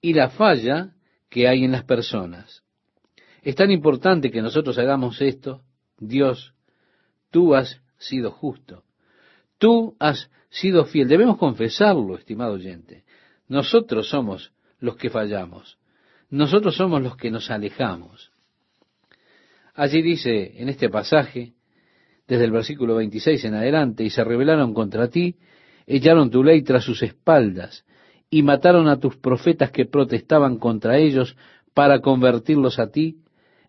[0.00, 0.94] y la falla
[1.30, 2.62] que hay en las personas.
[3.42, 5.62] Es tan importante que nosotros hagamos esto.
[5.98, 6.54] Dios,
[7.30, 8.84] tú has sido justo.
[9.58, 11.08] Tú has sido fiel.
[11.08, 13.04] Debemos confesarlo, estimado oyente.
[13.48, 15.78] Nosotros somos los que fallamos.
[16.30, 18.30] Nosotros somos los que nos alejamos.
[19.74, 21.54] Allí dice en este pasaje,
[22.26, 25.36] desde el versículo 26 en adelante, y se rebelaron contra ti,
[25.86, 27.84] echaron tu ley tras sus espaldas,
[28.28, 31.36] y mataron a tus profetas que protestaban contra ellos
[31.72, 33.22] para convertirlos a ti,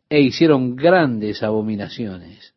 [0.10, 2.56] e hicieron grandes abominaciones.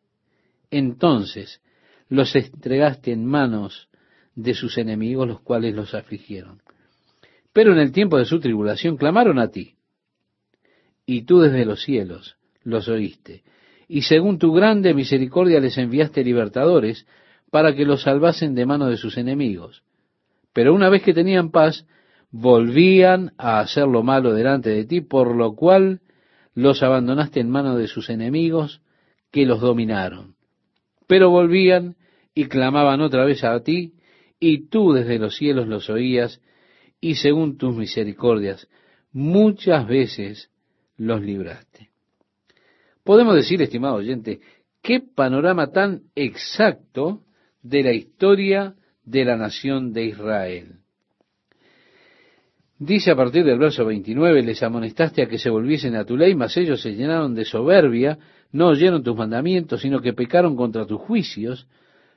[0.71, 1.61] Entonces
[2.09, 3.87] los entregaste en manos
[4.35, 6.62] de sus enemigos, los cuales los afligieron.
[7.53, 9.75] Pero en el tiempo de su tribulación clamaron a ti,
[11.05, 13.43] y tú desde los cielos los oíste,
[13.87, 17.05] y según tu grande misericordia les enviaste libertadores
[17.51, 19.83] para que los salvasen de mano de sus enemigos.
[20.53, 21.85] Pero una vez que tenían paz,
[22.31, 26.01] volvían a hacer lo malo delante de ti, por lo cual
[26.55, 28.81] los abandonaste en mano de sus enemigos
[29.31, 30.35] que los dominaron.
[31.07, 31.95] Pero volvían
[32.33, 33.93] y clamaban otra vez a ti,
[34.39, 36.41] y tú desde los cielos los oías,
[37.03, 38.65] y según tus misericordias,
[39.11, 40.49] muchas veces
[40.95, 41.89] los libraste.
[43.03, 44.39] Podemos decir, estimado oyente,
[44.81, 47.23] qué panorama tan exacto
[47.61, 50.75] de la historia de la nación de Israel.
[52.79, 56.35] Dice a partir del verso 29, les amonestaste a que se volviesen a tu ley,
[56.35, 58.17] mas ellos se llenaron de soberbia,
[58.53, 61.67] no oyeron tus mandamientos, sino que pecaron contra tus juicios,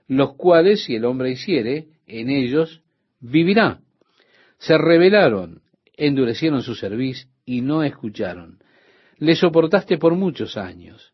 [0.06, 2.84] los cuales, si el hombre hiciere, en ellos
[3.18, 3.80] vivirá.
[4.58, 5.62] Se rebelaron,
[5.96, 8.58] endurecieron su cerviz y no escucharon
[9.18, 11.12] le soportaste por muchos años.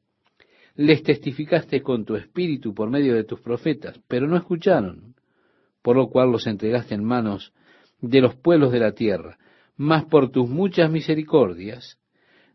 [0.75, 5.15] Les testificaste con tu espíritu por medio de tus profetas, pero no escucharon,
[5.83, 7.53] por lo cual los entregaste en manos
[8.01, 9.39] de los pueblos de la tierra.
[9.77, 11.99] Mas por tus muchas misericordias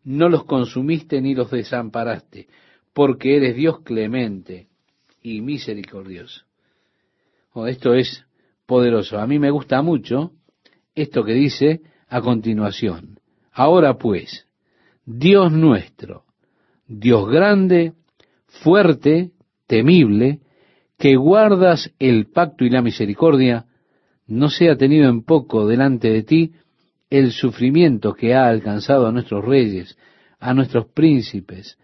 [0.04, 2.48] no los consumiste ni los desamparaste,
[2.94, 4.68] porque eres Dios clemente
[5.22, 6.46] y misericordioso.
[7.54, 8.26] Oh, esto es
[8.66, 9.20] poderoso.
[9.20, 10.32] A mí me gusta mucho
[10.98, 13.20] esto que dice a continuación.
[13.52, 14.48] Ahora pues,
[15.06, 16.24] Dios nuestro,
[16.88, 17.94] Dios grande,
[18.48, 19.32] fuerte,
[19.68, 20.40] temible,
[20.98, 23.66] que guardas el pacto y la misericordia,
[24.26, 26.54] no sea tenido en poco delante de ti
[27.10, 29.98] el sufrimiento que ha alcanzado a nuestros reyes,
[30.40, 31.78] a nuestros príncipes,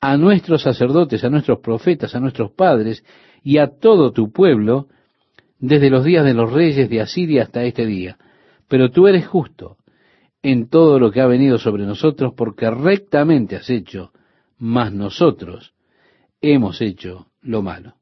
[0.00, 3.02] a nuestros sacerdotes, a nuestros profetas, a nuestros padres
[3.42, 4.88] y a todo tu pueblo,
[5.58, 8.18] desde los días de los reyes de Asiria hasta este día.
[8.68, 9.78] Pero tú eres justo,
[10.42, 14.12] en todo lo que ha venido sobre nosotros, porque rectamente has hecho,
[14.58, 15.74] mas nosotros
[16.40, 17.94] hemos hecho lo malo.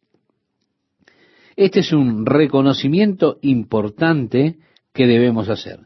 [1.57, 4.59] Este es un reconocimiento importante
[4.93, 5.81] que debemos hacer.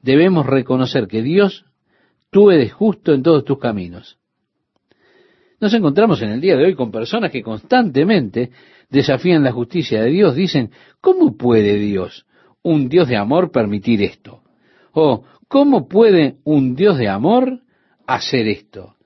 [0.00, 1.66] Debemos reconocer que Dios,
[2.30, 4.18] tú eres justo en todos tus caminos.
[5.60, 8.50] Nos encontramos en el día de hoy con personas que constantemente
[8.90, 10.34] desafían la justicia de Dios.
[10.34, 10.70] Dicen,
[11.00, 12.26] ¿cómo puede Dios,
[12.62, 14.42] un Dios de amor, permitir esto?
[14.92, 17.60] O, ¿cómo puede un Dios de amor
[18.06, 18.96] hacer esto?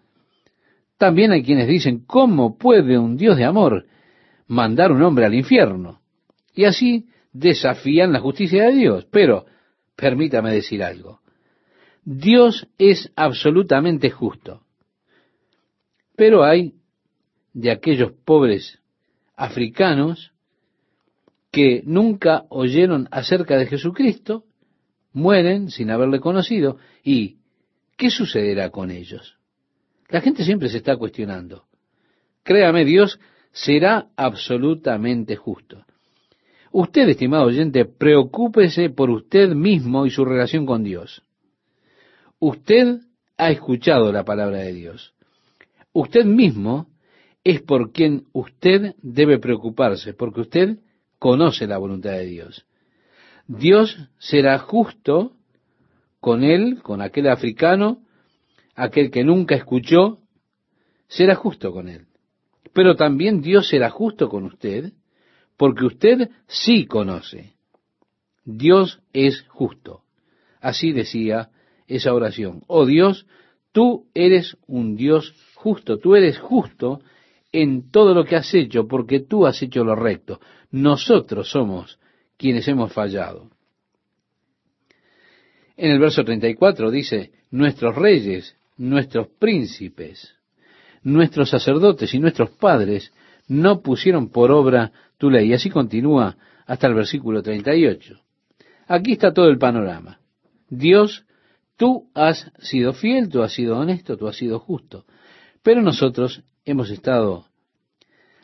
[0.98, 3.86] También hay quienes dicen, ¿cómo puede un Dios de amor
[4.46, 6.00] mandar un hombre al infierno?
[6.54, 9.06] Y así desafían la justicia de Dios.
[9.10, 9.44] Pero,
[9.94, 11.20] permítame decir algo.
[12.04, 14.62] Dios es absolutamente justo.
[16.16, 16.74] Pero hay
[17.52, 18.80] de aquellos pobres
[19.34, 20.32] africanos
[21.56, 24.44] que nunca oyeron acerca de Jesucristo,
[25.14, 26.76] mueren sin haberle conocido.
[27.02, 27.38] ¿Y
[27.96, 29.38] qué sucederá con ellos?
[30.10, 31.64] La gente siempre se está cuestionando.
[32.42, 33.18] Créame, Dios
[33.52, 35.86] será absolutamente justo.
[36.72, 41.22] Usted, estimado oyente, preocúpese por usted mismo y su relación con Dios.
[42.38, 42.98] Usted
[43.38, 45.14] ha escuchado la palabra de Dios.
[45.94, 46.88] Usted mismo
[47.44, 50.80] es por quien usted debe preocuparse, porque usted
[51.18, 52.66] conoce la voluntad de Dios.
[53.46, 55.32] Dios será justo
[56.20, 58.02] con él, con aquel africano,
[58.74, 60.18] aquel que nunca escuchó,
[61.08, 62.06] será justo con él.
[62.72, 64.92] Pero también Dios será justo con usted,
[65.56, 67.54] porque usted sí conoce.
[68.44, 70.02] Dios es justo.
[70.60, 71.50] Así decía
[71.86, 72.62] esa oración.
[72.66, 73.26] Oh Dios,
[73.72, 77.00] tú eres un Dios justo, tú eres justo
[77.52, 80.40] en todo lo que has hecho, porque tú has hecho lo recto.
[80.76, 81.98] Nosotros somos
[82.36, 83.50] quienes hemos fallado.
[85.74, 90.34] En el verso 34 dice, nuestros reyes nuestros príncipes,
[91.02, 93.10] nuestros sacerdotes y nuestros padres
[93.48, 95.48] no pusieron por obra tu ley.
[95.48, 98.20] Y así continúa hasta el versículo 38.
[98.86, 100.20] Aquí está todo el panorama.
[100.68, 101.24] Dios,
[101.78, 105.06] tú has sido fiel, tú has sido honesto, tú has sido justo.
[105.62, 107.46] Pero nosotros hemos estado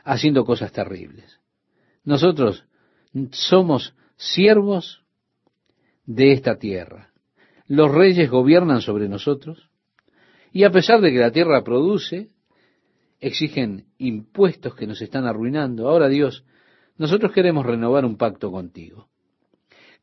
[0.03, 1.42] haciendo cosas terribles.
[2.05, 2.65] Nosotros
[3.31, 5.03] somos siervos
[6.05, 7.13] de esta tierra.
[7.67, 9.71] Los reyes gobiernan sobre nosotros.
[10.53, 12.31] Y a pesar de que la tierra produce,
[13.21, 15.89] exigen impuestos que nos están arruinando.
[15.89, 16.45] Ahora Dios,
[16.99, 19.09] nosotros queremos renovar un pacto contigo.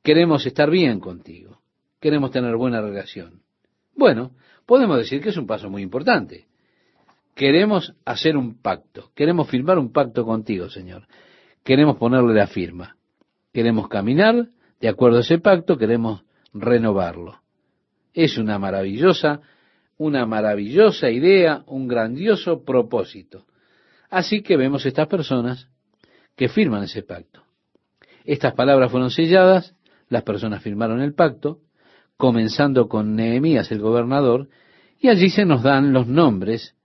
[0.01, 1.61] Queremos estar bien contigo.
[1.99, 3.43] Queremos tener buena relación.
[3.93, 4.31] Bueno,
[4.65, 6.47] podemos decir que es un paso muy importante.
[7.35, 9.11] Queremos hacer un pacto.
[9.13, 11.05] Queremos firmar un pacto contigo, Señor.
[11.63, 12.95] Queremos ponerle la firma.
[13.53, 14.49] Queremos caminar
[14.79, 15.77] de acuerdo a ese pacto.
[15.77, 17.41] Queremos renovarlo.
[18.13, 19.41] Es una maravillosa
[19.99, 23.45] una maravillosa idea, un grandioso propósito.
[24.09, 25.67] Así que vemos estas personas
[26.35, 27.43] que firman ese pacto.
[28.23, 29.75] Estas palabras fueron selladas,
[30.07, 31.59] las personas firmaron el pacto,
[32.15, 34.47] comenzando con Nehemías el gobernador,
[34.99, 36.75] y allí se nos dan los nombres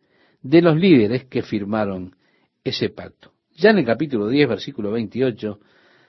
[0.43, 2.17] de los líderes que firmaron
[2.65, 3.34] ese pacto.
[3.57, 5.61] Ya en el capítulo 10, versículo 28,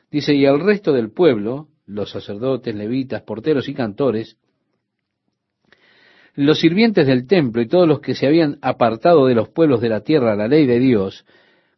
[0.10, 4.38] dice, y el resto del pueblo, los sacerdotes, levitas, porteros y cantores,
[6.34, 9.89] los sirvientes del templo y todos los que se habían apartado de los pueblos de
[9.89, 11.26] la tierra a la ley de Dios,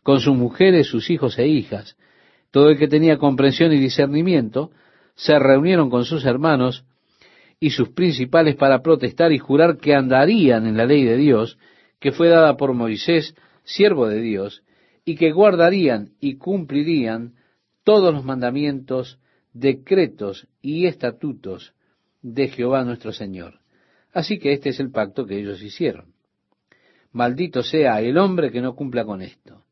[0.03, 1.97] con sus mujeres, sus hijos e hijas,
[2.49, 4.71] todo el que tenía comprensión y discernimiento,
[5.15, 6.85] se reunieron con sus hermanos
[7.59, 11.57] y sus principales para protestar y jurar que andarían en la ley de Dios,
[11.99, 14.63] que fue dada por Moisés, siervo de Dios,
[15.07, 17.35] y que guardarían y cumplirían
[17.85, 19.19] todos los mandamientos,
[19.53, 21.73] decretos y estatutos
[22.21, 23.61] de Jehová nuestro Señor.
[24.11, 26.13] Así que este es el pacto que ellos hicieron.
[27.13, 29.63] Maldito sea el hombre que no cumpla con esto.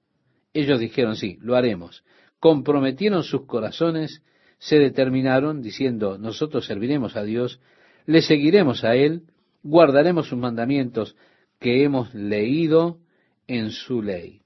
[0.54, 2.06] Ellos dijeron, sí, lo haremos.
[2.40, 4.24] Comprometieron sus corazones,
[4.58, 7.60] se determinaron diciendo, nosotros serviremos a Dios,
[8.06, 9.24] le seguiremos a Él,
[9.64, 11.18] guardaremos sus mandamientos
[11.60, 13.00] que hemos leído
[13.48, 14.45] en su ley.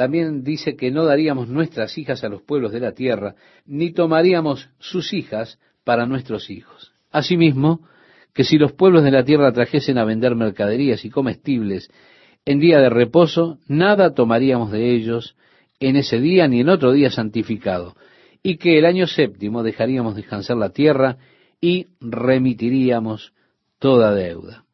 [0.00, 3.34] También dice que no daríamos nuestras hijas a los pueblos de la tierra,
[3.66, 6.94] ni tomaríamos sus hijas para nuestros hijos.
[7.10, 7.86] Asimismo,
[8.32, 11.90] que si los pueblos de la tierra trajesen a vender mercaderías y comestibles
[12.46, 15.36] en día de reposo, nada tomaríamos de ellos
[15.80, 17.94] en ese día ni en otro día santificado,
[18.42, 21.18] y que el año séptimo dejaríamos descansar la tierra
[21.60, 23.34] y remitiríamos
[23.78, 24.64] toda deuda.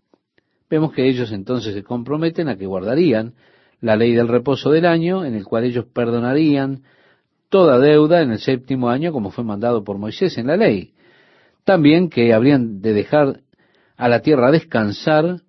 [0.70, 3.34] Vemos que ellos entonces se comprometen a que guardarían
[3.80, 6.82] la ley del reposo del año, en el cual ellos perdonarían
[7.48, 10.92] toda deuda en el séptimo año, como fue mandado por Moisés en la ley.
[11.64, 13.40] También que habrían de dejar
[13.96, 15.40] a la tierra descansar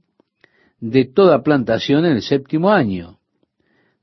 [0.80, 3.19] de toda plantación en el séptimo año,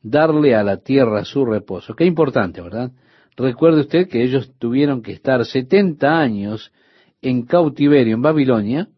[0.02, 1.94] darle a la tierra su reposo.
[1.94, 2.92] Qué importante, ¿verdad?
[3.36, 6.72] Recuerde usted que ellos tuvieron que estar 70 años
[7.20, 8.88] en cautiverio en Babilonia.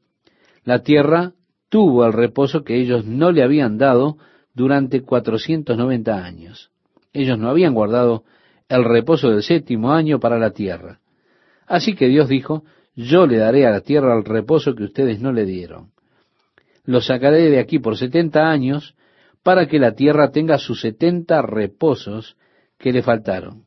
[0.64, 1.32] La tierra
[1.68, 4.18] tuvo el reposo que ellos no le habían dado
[4.56, 6.70] durante 490 años.
[7.12, 8.24] Ellos no habían guardado
[8.68, 11.00] el reposo del séptimo año para la tierra.
[11.66, 15.30] Así que Dios dijo, yo le daré a la tierra el reposo que ustedes no
[15.30, 15.90] le dieron.
[16.84, 18.96] Los sacaré de aquí por setenta años
[19.42, 22.36] para que la tierra tenga sus setenta reposos
[22.78, 23.64] que le faltaron.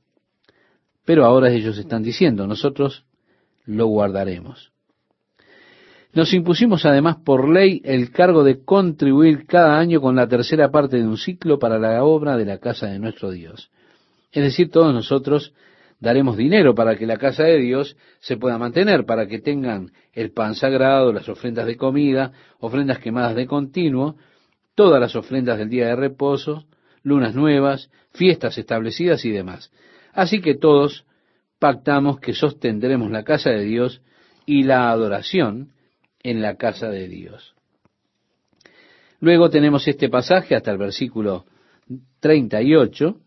[1.06, 3.06] Pero ahora ellos están diciendo, nosotros
[3.66, 4.72] lo guardaremos.
[6.14, 10.98] Nos impusimos además por ley el cargo de contribuir cada año con la tercera parte
[10.98, 13.70] de un ciclo para la obra de la casa de nuestro Dios.
[14.32, 15.54] Es decir, todos nosotros
[16.00, 20.32] daremos dinero para que la casa de Dios se pueda mantener, para que tengan el
[20.32, 24.16] pan sagrado, las ofrendas de comida, ofrendas quemadas de continuo,
[24.74, 26.66] todas las ofrendas del día de reposo,
[27.04, 29.72] lunas nuevas, fiestas establecidas y demás.
[30.14, 31.06] Así que todos
[31.60, 34.02] pactamos que sostendremos la casa de Dios
[34.48, 35.74] y la adoración
[36.24, 37.56] en la casa de Dios.
[39.20, 41.46] Luego tenemos este pasaje hasta el versículo
[42.20, 43.18] 38,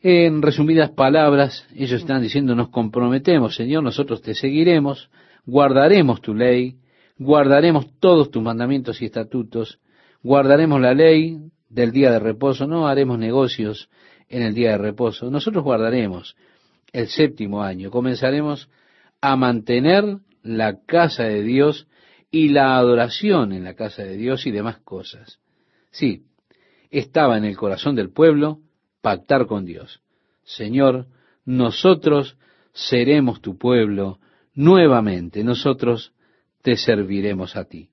[0.00, 5.10] en resumidas palabras, ellos están diciendo, nos comprometemos, Señor, nosotros te seguiremos,
[5.46, 6.76] guardaremos tu ley,
[7.18, 9.80] guardaremos todos tus mandamientos y estatutos,
[10.22, 11.38] guardaremos la ley
[11.68, 13.88] del día de reposo, no haremos negocios
[14.28, 16.36] en el día de reposo, nosotros guardaremos
[16.92, 18.68] el séptimo año, comenzaremos
[19.20, 21.86] a mantener la casa de Dios
[22.30, 25.40] y la adoración en la casa de Dios y demás cosas.
[25.90, 26.24] Sí,
[26.90, 28.60] estaba en el corazón del pueblo
[29.00, 30.00] pactar con Dios.
[30.44, 31.06] Señor,
[31.44, 32.36] nosotros
[32.72, 34.18] seremos tu pueblo
[34.54, 36.12] nuevamente, nosotros
[36.62, 37.88] te serviremos a ti.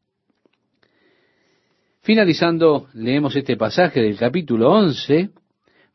[2.01, 5.29] Finalizando, leemos este pasaje del capítulo 11,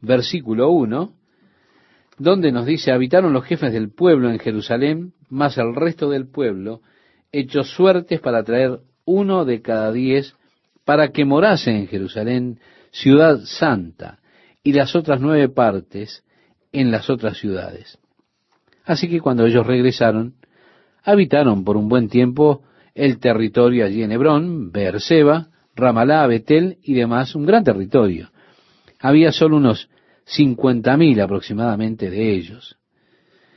[0.01, 1.18] versículo 1,
[2.19, 6.81] donde nos dice, habitaron los jefes del pueblo en Jerusalén, más el resto del pueblo,
[7.33, 10.35] hechos suertes para traer uno de cada diez,
[10.85, 12.59] para que morase en Jerusalén,
[12.91, 14.19] ciudad santa,
[14.63, 16.25] y las otras nueve partes
[16.73, 17.99] en las otras ciudades.
[18.85, 20.35] Así que cuando ellos regresaron,
[21.05, 22.63] habitaron por un buen tiempo
[22.95, 28.31] el territorio allí en Hebrón, Beerseba, Ramalá, Betel y demás, un gran territorio.
[28.99, 29.89] Había solo unos
[30.29, 32.79] cincuenta mil aproximadamente de ellos.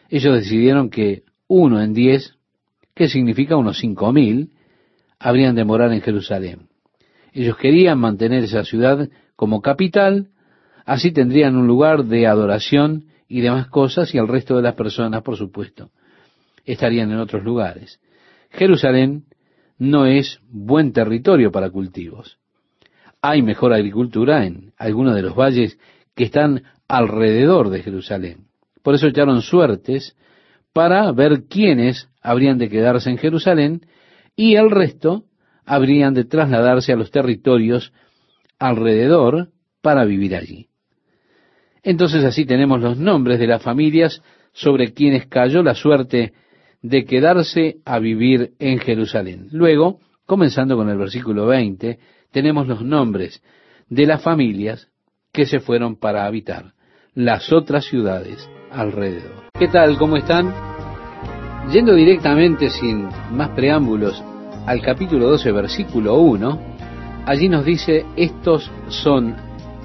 [0.09, 2.35] Ellos decidieron que uno en diez,
[2.93, 4.51] que significa unos cinco mil,
[5.19, 6.67] habrían de morar en Jerusalén.
[7.33, 10.31] Ellos querían mantener esa ciudad como capital
[10.85, 15.21] Así tendrían un lugar de adoración y demás cosas y el resto de las personas,
[15.21, 15.91] por supuesto,
[16.65, 17.99] estarían en otros lugares.
[18.49, 19.25] Jerusalén
[19.77, 22.39] no es buen territorio para cultivos.
[23.21, 25.77] Hay mejor agricultura en algunos de los valles
[26.15, 28.47] que están alrededor de Jerusalén.
[28.83, 30.15] Por eso echaron suertes
[30.73, 33.81] para ver quiénes habrían de quedarse en Jerusalén
[34.35, 35.25] y el resto
[35.65, 37.93] habrían de trasladarse a los territorios
[38.59, 39.49] alrededor
[39.81, 40.67] para vivir allí.
[41.83, 44.21] Entonces así tenemos los nombres de las familias
[44.53, 46.33] sobre quienes cayó la suerte
[46.81, 49.47] de quedarse a vivir en Jerusalén.
[49.51, 51.99] Luego, comenzando con el versículo 20,
[52.31, 53.41] tenemos los nombres
[53.89, 54.90] de las familias
[55.31, 56.73] que se fueron para habitar
[57.13, 59.49] las otras ciudades alrededor.
[59.57, 59.97] ¿Qué tal?
[59.97, 60.53] ¿Cómo están?
[61.71, 64.21] Yendo directamente sin más preámbulos
[64.65, 66.59] al capítulo 12, versículo 1,
[67.25, 69.35] allí nos dice, estos son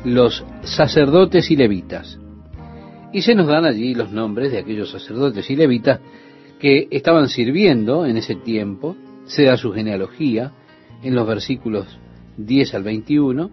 [0.05, 2.19] los sacerdotes y levitas.
[3.13, 6.01] Y se nos dan allí los nombres de aquellos sacerdotes y levitas
[6.59, 10.53] que estaban sirviendo en ese tiempo, se da su genealogía
[11.03, 11.87] en los versículos
[12.37, 13.51] 10 al 21,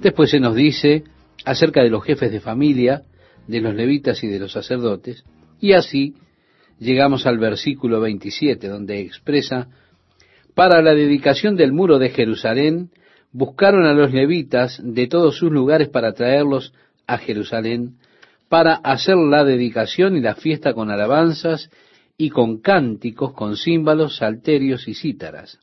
[0.00, 1.04] después se nos dice
[1.46, 3.04] acerca de los jefes de familia,
[3.46, 5.24] de los levitas y de los sacerdotes,
[5.60, 6.16] y así
[6.78, 9.68] llegamos al versículo 27, donde expresa,
[10.54, 12.90] para la dedicación del muro de Jerusalén,
[13.30, 16.74] buscaron a los levitas de todos sus lugares para traerlos
[17.06, 17.98] a Jerusalén,
[18.48, 21.70] para hacer la dedicación y la fiesta con alabanzas
[22.18, 25.60] y con cánticos, con címbalos, salterios y cítaras.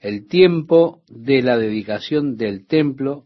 [0.00, 3.25] El tiempo de la dedicación del templo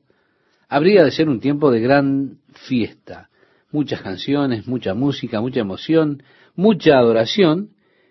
[0.70, 3.28] habría de ser un tiempo de gran fiesta,
[3.72, 6.22] muchas canciones, mucha música, mucha emoción,
[6.54, 7.70] mucha adoración,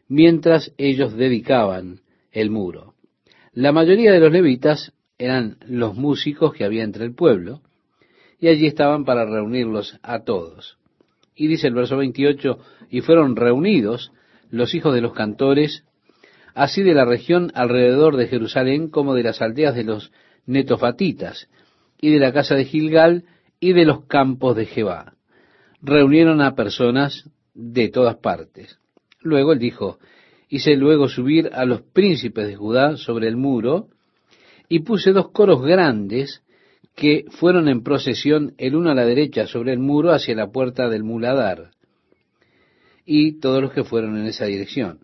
[0.09, 2.01] mientras ellos dedicaban
[2.33, 2.95] el muro.
[3.53, 7.61] La mayoría de los levitas eran los músicos que había entre el pueblo,
[8.41, 10.77] y allí estaban para reunirlos a todos.
[11.35, 14.11] Y dice el verso 28, y fueron reunidos
[14.51, 15.85] los hijos de los cantores,
[16.55, 20.11] así de la región alrededor de Jerusalén como de las aldeas de los
[20.45, 21.47] netofatitas,
[21.99, 23.25] y de la casa de Gilgal,
[23.59, 25.13] y de los campos de Jebá.
[25.81, 28.79] Reunieron a personas de todas partes.
[29.21, 29.99] Luego él dijo,
[30.47, 33.89] hice luego subir a los príncipes de Judá sobre el muro,
[34.69, 36.43] y puse dos coros grandes
[36.95, 40.89] que fueron en procesión el uno a la derecha sobre el muro hacia la puerta
[40.89, 41.71] del muladar,
[43.05, 44.99] y todos los que fueron en esa dirección.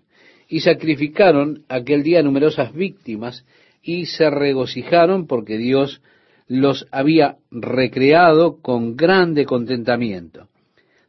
[0.48, 3.46] Y sacrificaron aquel día numerosas víctimas
[3.82, 6.02] y se regocijaron porque Dios
[6.48, 10.48] los había recreado con grande contentamiento.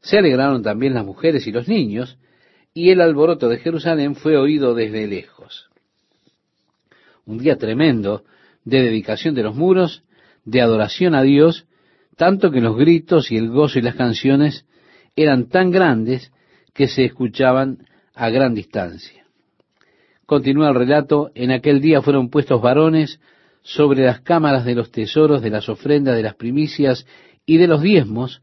[0.01, 2.18] Se alegraron también las mujeres y los niños,
[2.72, 5.68] y el alboroto de Jerusalén fue oído desde lejos.
[7.24, 8.24] Un día tremendo
[8.64, 10.05] de dedicación de los muros,
[10.45, 11.66] de adoración a Dios,
[12.16, 14.66] tanto que los gritos y el gozo y las canciones
[15.16, 16.32] eran tan grandes
[16.72, 19.24] que se escuchaban a gran distancia.
[20.26, 23.20] Continúa el relato, en aquel día fueron puestos varones
[23.67, 27.05] sobre las cámaras de los tesoros, de las ofrendas, de las primicias
[27.45, 28.41] y de los diezmos,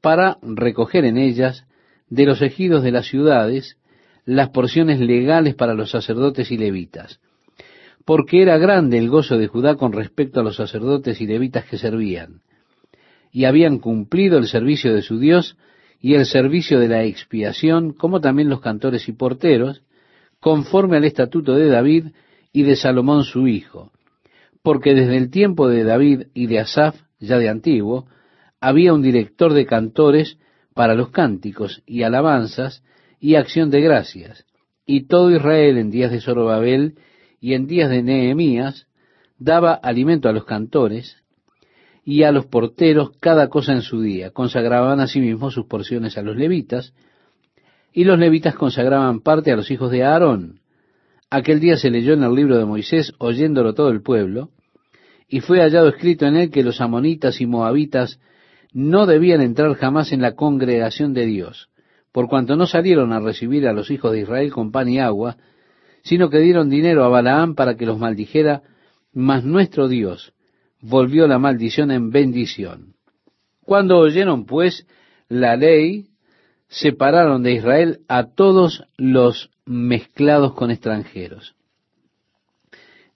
[0.00, 1.66] para recoger en ellas
[2.08, 3.76] de los ejidos de las ciudades
[4.24, 7.20] las porciones legales para los sacerdotes y levitas,
[8.06, 11.76] porque era grande el gozo de Judá con respecto a los sacerdotes y levitas que
[11.76, 12.40] servían,
[13.30, 15.58] y habían cumplido el servicio de su Dios
[16.00, 19.82] y el servicio de la expiación, como también los cantores y porteros,
[20.40, 22.06] conforme al estatuto de David
[22.54, 23.92] y de Salomón su hijo,
[24.62, 28.06] porque desde el tiempo de David y de Asaf, ya de antiguo,
[28.60, 30.38] había un director de cantores
[30.74, 32.82] para los cánticos y alabanzas
[33.20, 34.46] y acción de gracias,
[34.86, 36.96] y todo Israel en días de Zorobabel
[37.40, 38.86] y en días de Nehemías
[39.38, 41.16] daba alimento a los cantores
[42.04, 46.36] y a los porteros cada cosa en su día, consagraban asimismo sus porciones a los
[46.36, 46.94] levitas,
[47.92, 50.61] y los levitas consagraban parte a los hijos de Aarón.
[51.34, 54.50] Aquel día se leyó en el libro de Moisés, oyéndolo todo el pueblo,
[55.26, 58.20] y fue hallado escrito en él que los amonitas y moabitas
[58.74, 61.70] no debían entrar jamás en la congregación de Dios,
[62.12, 65.38] por cuanto no salieron a recibir a los hijos de Israel con pan y agua,
[66.02, 68.60] sino que dieron dinero a Balaam para que los maldijera,
[69.14, 70.34] mas nuestro Dios
[70.82, 72.92] volvió la maldición en bendición.
[73.64, 74.86] Cuando oyeron pues
[75.30, 76.08] la ley,
[76.68, 81.54] separaron de Israel a todos los mezclados con extranjeros.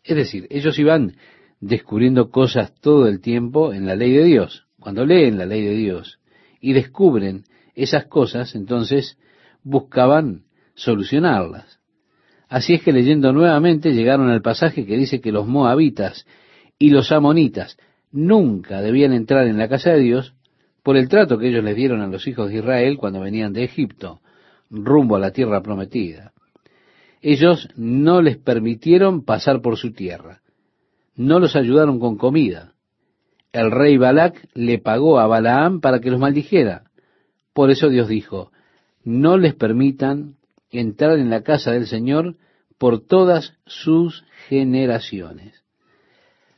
[0.05, 1.16] Es decir, ellos iban
[1.61, 4.66] descubriendo cosas todo el tiempo en la ley de Dios.
[4.78, 6.20] Cuando leen la ley de Dios
[6.61, 7.44] y descubren
[7.74, 9.18] esas cosas, entonces
[9.62, 10.44] buscaban
[10.74, 11.80] solucionarlas.
[12.49, 16.26] Así es que leyendo nuevamente llegaron al pasaje que dice que los moabitas
[16.78, 17.76] y los amonitas
[18.12, 20.34] nunca debían entrar en la casa de Dios
[20.84, 23.64] por el trato que ellos les dieron a los hijos de Israel cuando venían de
[23.64, 24.20] Egipto,
[24.70, 26.32] rumbo a la tierra prometida.
[27.29, 30.43] Ellos no les permitieron pasar por su tierra,
[31.16, 32.74] no los ayudaron con comida.
[33.51, 36.85] El rey Balac le pagó a Balaam para que los maldijera.
[37.53, 38.53] Por eso Dios dijo,
[39.03, 40.37] no les permitan
[40.70, 42.37] entrar en la casa del Señor
[42.79, 45.64] por todas sus generaciones.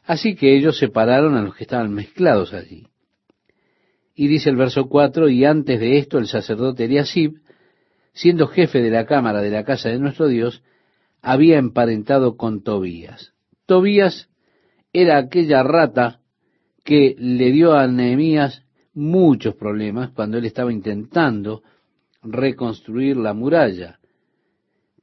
[0.05, 2.89] Así que ellos separaron a los que estaban mezclados allí.
[4.15, 7.41] Y dice el verso 4, y antes de esto el sacerdote Eliasib,
[8.19, 10.65] siendo jefe de la cámara de la casa de nuestro Dios,
[11.23, 13.33] había emparentado con Tobías.
[13.65, 14.29] Tobías
[14.93, 16.21] era aquella rata
[16.85, 21.63] que le dio a Nehemías muchos problemas cuando él estaba intentando
[22.23, 24.01] reconstruir la muralla.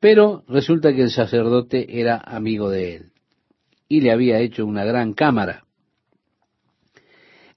[0.02, 3.12] Pero resulta que el sacerdote era amigo de él
[3.88, 5.65] y le había hecho una gran cámara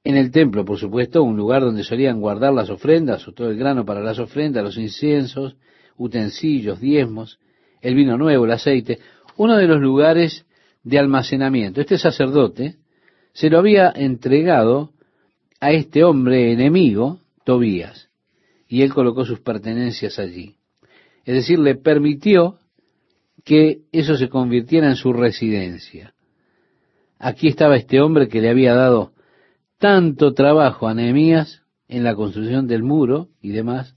[0.08, 3.58] en el templo, por supuesto, un lugar donde solían guardar las ofrendas, o todo el
[3.58, 5.54] grano para las ofrendas, los inciensos,
[5.98, 7.38] utensilios, diezmos,
[7.82, 9.00] el vino nuevo, el aceite,
[9.36, 10.46] uno de los lugares
[10.82, 11.82] de almacenamiento.
[11.82, 12.76] Este sacerdote
[13.34, 14.94] se lo había entregado
[15.60, 18.08] a este hombre enemigo, Tobías,
[18.66, 20.56] y él colocó sus pertenencias allí.
[21.26, 22.56] Es decir, le permitió
[23.44, 26.14] que eso se convirtiera en su residencia.
[27.18, 29.12] Aquí estaba este hombre que le había dado
[29.78, 33.96] tanto trabajo a Nehemías en la construcción del muro y demás,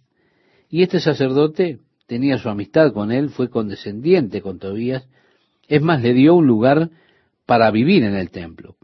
[0.69, 5.07] y este sacerdote tenía su amistad con él, fue condescendiente con Tobías,
[5.67, 6.89] es más, le dio un lugar
[7.45, 8.75] para vivir en el templo.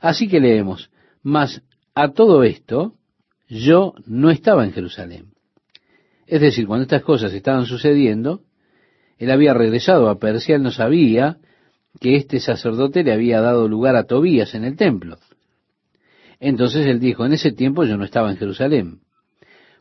[0.00, 0.90] Así que leemos,
[1.22, 1.62] mas
[1.94, 2.94] a todo esto
[3.48, 5.32] yo no estaba en Jerusalén.
[6.26, 8.42] Es decir, cuando estas cosas estaban sucediendo,
[9.18, 11.38] él había regresado a Persia, él no sabía
[12.00, 15.18] que este sacerdote le había dado lugar a Tobías en el templo.
[16.40, 19.00] Entonces él dijo, en ese tiempo yo no estaba en Jerusalén,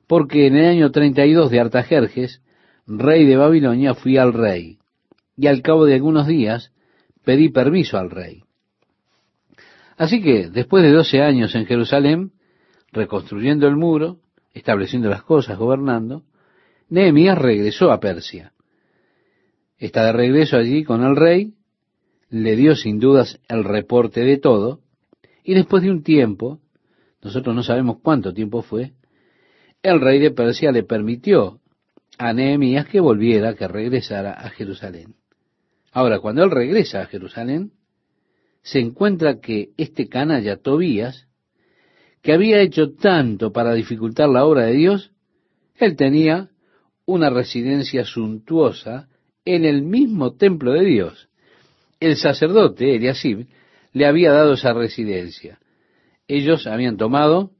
[0.07, 2.41] porque en el año 32 de Artajerjes,
[2.87, 4.77] rey de Babilonia, fui al rey,
[5.35, 6.71] y al cabo de algunos días
[7.23, 8.43] pedí permiso al rey.
[9.97, 12.31] Así que, después de doce años en Jerusalén,
[12.91, 14.19] reconstruyendo el muro,
[14.53, 16.23] estableciendo las cosas, gobernando,
[16.89, 18.53] Nehemías regresó a Persia.
[19.77, 21.53] Está de regreso allí con el rey,
[22.29, 24.81] le dio sin dudas el reporte de todo,
[25.47, 26.59] Y después de un tiempo,
[27.21, 28.93] nosotros no sabemos cuánto tiempo fue,
[29.83, 31.61] el rey de Persia le permitió
[32.17, 35.13] a Nehemías que volviera, que regresara a Jerusalén.
[35.91, 37.73] Ahora, cuando él regresa a Jerusalén,
[38.63, 41.27] se encuentra que este canalla Tobías,
[42.23, 45.11] que había hecho tanto para dificultar la obra de Dios,
[45.75, 46.49] él tenía
[47.05, 49.09] una residencia suntuosa
[49.45, 51.29] en el mismo templo de Dios.
[51.99, 53.45] El sacerdote, Eliasib,
[53.95, 55.57] le había dado esa residencia.
[56.27, 57.51] Ellos habían tomado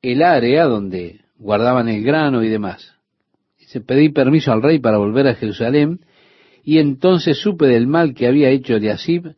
[0.00, 2.94] el área donde guardaban el grano y demás.
[3.58, 6.00] Se pedí permiso al rey para volver a Jerusalén,
[6.64, 9.34] y entonces supe del mal que había hecho Eliasib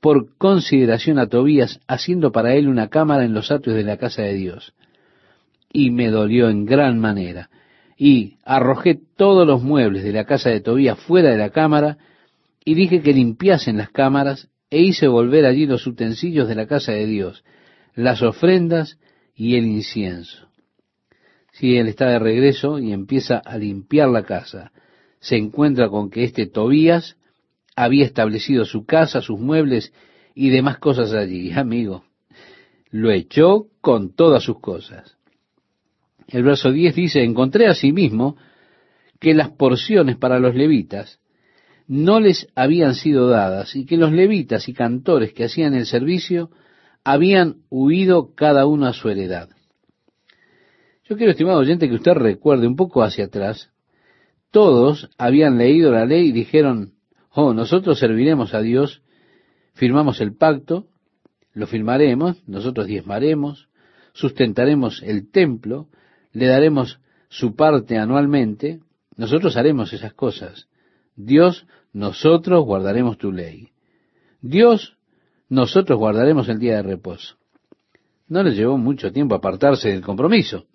[0.00, 4.22] por consideración a Tobías, haciendo para él una cámara en los atrios de la casa
[4.22, 4.72] de Dios.
[5.70, 7.50] Y me dolió en gran manera
[7.98, 11.98] y arrojé todos los muebles de la casa de Tobías fuera de la cámara,
[12.64, 16.92] y dije que limpiasen las cámaras, e hice volver allí los utensilios de la casa
[16.92, 17.44] de Dios,
[17.94, 18.98] las ofrendas
[19.34, 20.48] y el incienso.
[21.52, 24.72] Si él está de regreso y empieza a limpiar la casa,
[25.18, 27.16] se encuentra con que este Tobías
[27.76, 29.92] había establecido su casa, sus muebles
[30.34, 31.52] y demás cosas allí.
[31.54, 32.04] Amigo,
[32.90, 35.16] lo echó con todas sus cosas.
[36.28, 38.36] El verso 10 dice, encontré asimismo
[39.18, 41.19] que las porciones para los levitas
[41.90, 46.48] no les habían sido dadas y que los levitas y cantores que hacían el servicio
[47.02, 49.48] habían huido cada uno a su heredad.
[51.08, 53.72] Yo quiero, estimado oyente, que usted recuerde un poco hacia atrás,
[54.52, 56.92] todos habían leído la ley y dijeron,
[57.30, 59.02] oh, nosotros serviremos a Dios,
[59.74, 60.86] firmamos el pacto,
[61.54, 63.68] lo firmaremos, nosotros diezmaremos,
[64.12, 65.88] sustentaremos el templo,
[66.30, 68.78] le daremos su parte anualmente,
[69.16, 70.68] nosotros haremos esas cosas.
[71.16, 73.70] Dios, nosotros guardaremos tu ley.
[74.40, 74.96] Dios,
[75.48, 77.36] nosotros guardaremos el día de reposo.
[78.28, 80.66] No les llevó mucho tiempo apartarse del compromiso.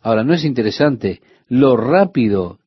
[0.00, 2.58] Ahora, ¿no es interesante lo rápido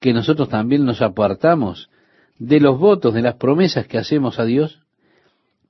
[0.00, 1.90] que nosotros también nos apartamos
[2.38, 4.82] de los votos, de las promesas que hacemos a Dios?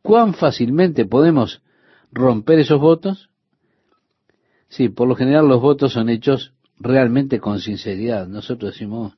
[0.02, 1.62] ¿Cuán fácilmente podemos
[2.12, 3.30] romper esos votos?
[4.68, 8.26] Sí, por lo general los votos son hechos realmente con sinceridad.
[8.26, 9.14] Nosotros decimos,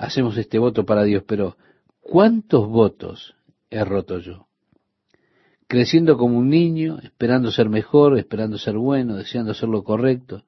[0.00, 1.56] hacemos este voto para Dios, pero
[2.00, 3.34] ¿cuántos votos
[3.68, 4.46] he roto yo?
[5.68, 10.42] Creciendo como un niño, esperando ser mejor, esperando ser bueno, deseando hacer lo correcto,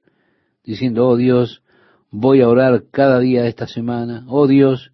[0.65, 1.63] diciendo, oh Dios,
[2.11, 4.91] voy a orar cada día de esta semana, oh Dios,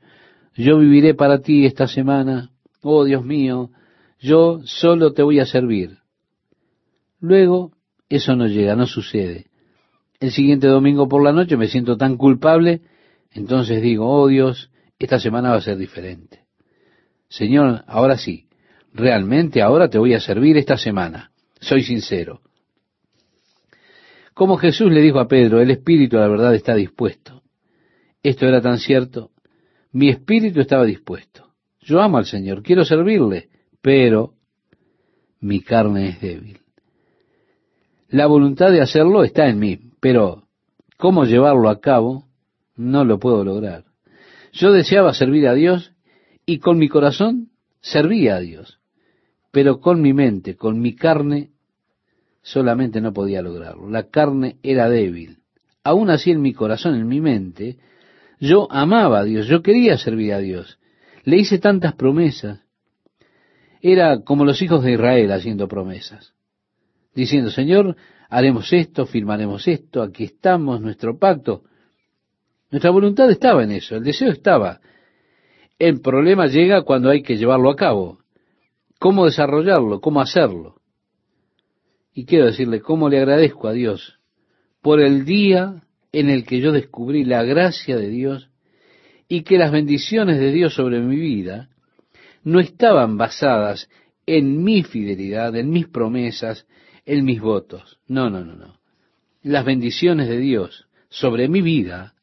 [0.54, 2.50] yo viviré para ti esta semana,
[2.82, 3.70] oh Dios mío,
[4.18, 5.98] yo solo te voy a servir.
[7.20, 7.70] Luego
[8.08, 9.46] eso no llega, no sucede.
[10.18, 12.82] El siguiente domingo por la noche me siento tan culpable,
[13.32, 16.44] entonces digo, oh Dios, esta semana va a ser diferente.
[17.28, 18.48] Señor, ahora sí,
[18.92, 21.30] realmente ahora te voy a servir esta semana.
[21.60, 22.40] Soy sincero.
[24.34, 27.42] Como Jesús le dijo a Pedro, el espíritu a la verdad está dispuesto.
[28.22, 29.30] Esto era tan cierto.
[29.92, 31.48] Mi espíritu estaba dispuesto.
[31.80, 33.48] Yo amo al Señor, quiero servirle,
[33.82, 34.34] pero
[35.40, 36.60] mi carne es débil.
[38.08, 40.44] La voluntad de hacerlo está en mí, pero
[40.96, 42.27] cómo llevarlo a cabo
[42.78, 43.84] no lo puedo lograr.
[44.52, 45.92] Yo deseaba servir a Dios
[46.46, 47.50] y con mi corazón
[47.80, 48.80] servía a Dios,
[49.50, 51.50] pero con mi mente, con mi carne,
[52.40, 53.90] solamente no podía lograrlo.
[53.90, 55.38] La carne era débil.
[55.84, 57.76] Aún así en mi corazón, en mi mente,
[58.40, 60.78] yo amaba a Dios, yo quería servir a Dios.
[61.24, 62.60] Le hice tantas promesas.
[63.82, 66.34] Era como los hijos de Israel haciendo promesas
[67.18, 67.96] diciendo, Señor,
[68.30, 71.64] haremos esto, firmaremos esto, aquí estamos, nuestro pacto.
[72.70, 74.80] Nuestra voluntad estaba en eso, el deseo estaba.
[75.78, 78.18] El problema llega cuando hay que llevarlo a cabo.
[78.98, 80.00] ¿Cómo desarrollarlo?
[80.00, 80.76] ¿Cómo hacerlo?
[82.12, 84.18] Y quiero decirle cómo le agradezco a Dios
[84.82, 88.50] por el día en el que yo descubrí la gracia de Dios
[89.28, 91.68] y que las bendiciones de Dios sobre mi vida
[92.42, 93.88] no estaban basadas
[94.26, 96.66] en mi fidelidad, en mis promesas,
[97.06, 97.98] en mis votos.
[98.06, 98.78] No, no, no, no.
[99.42, 102.14] Las bendiciones de Dios sobre mi vida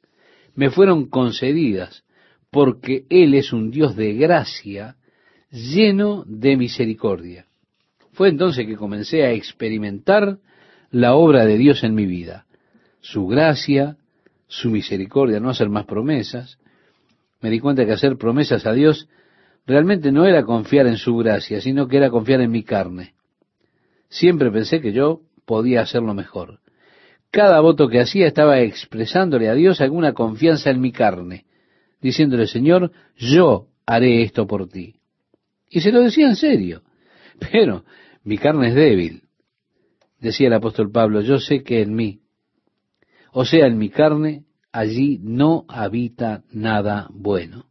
[0.56, 2.04] me fueron concedidas
[2.50, 4.96] porque Él es un Dios de gracia
[5.52, 7.46] lleno de misericordia.
[8.14, 10.40] Fue entonces que comencé a experimentar
[10.90, 12.46] la obra de Dios en mi vida,
[13.02, 13.98] su gracia,
[14.48, 16.58] su misericordia, no hacer más promesas.
[17.42, 19.10] Me di cuenta que hacer promesas a Dios
[19.66, 23.16] realmente no era confiar en su gracia, sino que era confiar en mi carne.
[24.08, 26.60] Siempre pensé que yo podía hacerlo mejor.
[27.36, 31.44] Cada voto que hacía estaba expresándole a Dios alguna confianza en mi carne,
[32.00, 34.96] diciéndole, Señor, yo haré esto por ti.
[35.70, 36.84] Y se lo decía en serio.
[37.52, 37.84] Pero
[38.24, 39.24] Mi carne es débil,
[40.22, 42.22] decía el apóstol Pablo, yo sé que en mí,
[43.34, 47.66] o sea, en mi carne, allí no habita nada bueno.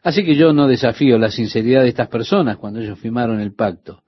[0.00, 4.04] Así que yo no desafío la sinceridad de estas personas cuando ellos firmaron el pacto.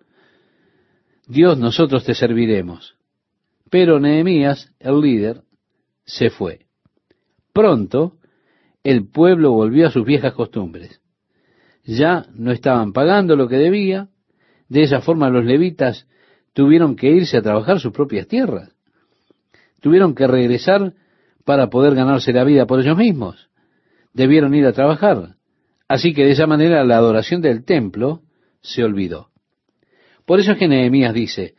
[1.26, 2.95] Dios, nosotros te serviremos.
[3.78, 5.42] Pero Nehemías, el líder,
[6.06, 6.60] se fue.
[7.52, 8.14] Pronto,
[8.82, 11.02] el pueblo volvió a sus viejas costumbres.
[11.84, 14.08] Ya no estaban pagando lo que debía.
[14.70, 16.08] De esa forma los levitas
[16.54, 18.74] tuvieron que irse a trabajar sus propias tierras.
[19.82, 20.94] Tuvieron que regresar
[21.44, 23.50] para poder ganarse la vida por ellos mismos.
[24.14, 25.36] Debieron ir a trabajar.
[25.86, 28.22] Así que de esa manera la adoración del templo
[28.62, 29.28] se olvidó.
[30.24, 31.56] Por eso es que Nehemías dice,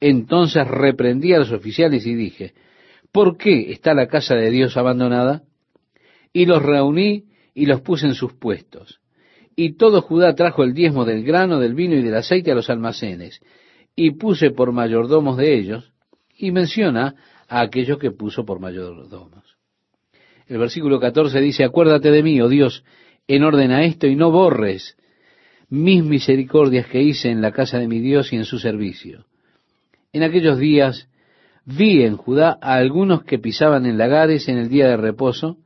[0.00, 2.54] entonces reprendí a los oficiales y dije,
[3.12, 5.42] ¿por qué está la casa de Dios abandonada?
[6.32, 7.24] Y los reuní
[7.54, 9.00] y los puse en sus puestos.
[9.54, 12.68] Y todo Judá trajo el diezmo del grano, del vino y del aceite a los
[12.68, 13.40] almacenes,
[13.94, 15.92] y puse por mayordomos de ellos,
[16.36, 17.14] y menciona
[17.48, 19.56] a aquellos que puso por mayordomos.
[20.46, 22.84] El versículo 14 dice, acuérdate de mí, oh Dios,
[23.26, 24.96] en orden a esto y no borres
[25.68, 29.25] mis misericordias que hice en la casa de mi Dios y en su servicio.
[30.12, 31.08] En aquellos días
[31.64, 35.58] vi en Judá a algunos que pisaban en lagares en el día de reposo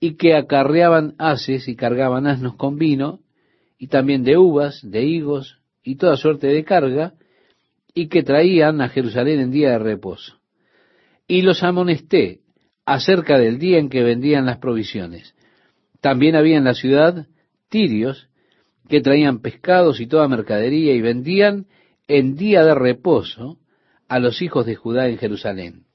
[0.00, 3.20] y que acarreaban haces y cargaban asnos con vino
[3.78, 7.14] y también de uvas, de higos y toda suerte de carga
[7.94, 10.40] y que traían a Jerusalén en día de reposo.
[11.28, 12.40] Y los amonesté
[12.84, 15.34] acerca del día en que vendían las provisiones
[16.04, 17.26] también había en la ciudad
[17.70, 18.28] tirios
[18.90, 21.64] que traían pescados y toda mercadería y vendían
[22.08, 23.56] en día de reposo
[24.14, 25.86] a los hijos de Judá en Jerusalén.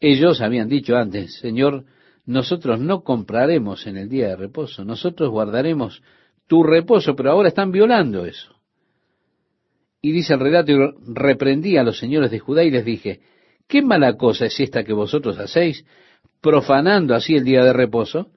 [0.00, 1.84] Ellos habían dicho antes, Señor,
[2.26, 6.02] nosotros no compraremos en el día de reposo, nosotros guardaremos
[6.46, 8.54] tu reposo, pero ahora están violando eso.
[10.02, 10.72] Y dice el relato,
[11.06, 13.20] reprendí a los señores de Judá y les dije,
[13.66, 15.86] ¿qué mala cosa es esta que vosotros hacéis?
[16.42, 18.28] profanando así el día de reposo?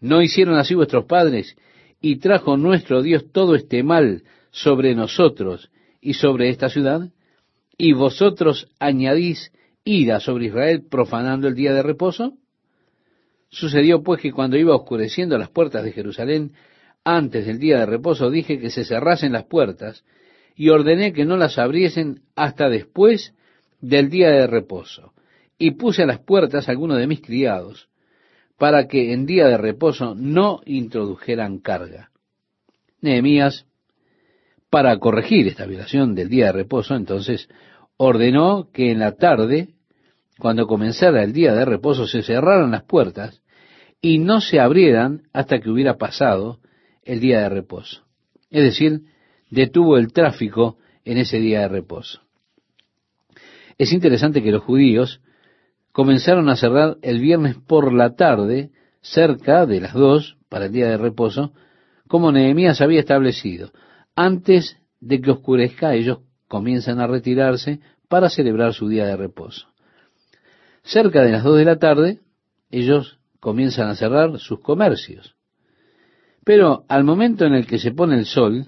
[0.00, 1.56] ¿No hicieron así vuestros padres?
[2.00, 5.70] Y trajo nuestro Dios todo este mal sobre nosotros
[6.00, 7.10] y sobre esta ciudad.
[7.78, 9.52] ¿Y vosotros añadís
[9.84, 12.34] ira sobre Israel profanando el día de reposo?
[13.48, 16.52] Sucedió pues que cuando iba oscureciendo las puertas de Jerusalén,
[17.04, 20.04] antes del día de reposo, dije que se cerrasen las puertas
[20.56, 23.32] y ordené que no las abriesen hasta después
[23.80, 25.14] del día de reposo
[25.56, 27.88] y puse a las puertas a algunos de mis criados,
[28.58, 32.10] para que en día de reposo no introdujeran carga.
[33.00, 33.66] Nehemías,
[34.70, 37.48] para corregir esta violación del día de reposo, entonces
[37.96, 39.74] ordenó que en la tarde,
[40.38, 43.42] cuando comenzara el día de reposo, se cerraran las puertas
[44.00, 46.60] y no se abrieran hasta que hubiera pasado
[47.02, 48.04] el día de reposo.
[48.50, 49.02] Es decir,
[49.50, 52.20] detuvo el tráfico en ese día de reposo.
[53.78, 55.20] Es interesante que los judíos
[55.92, 60.88] comenzaron a cerrar el viernes por la tarde, cerca de las dos, para el día
[60.88, 61.52] de reposo,
[62.06, 63.72] como Nehemías había establecido.
[64.20, 69.68] Antes de que oscurezca, ellos comienzan a retirarse para celebrar su día de reposo.
[70.82, 72.18] Cerca de las dos de la tarde,
[72.68, 75.36] ellos comienzan a cerrar sus comercios.
[76.44, 78.66] Pero al momento en el que se pone el sol,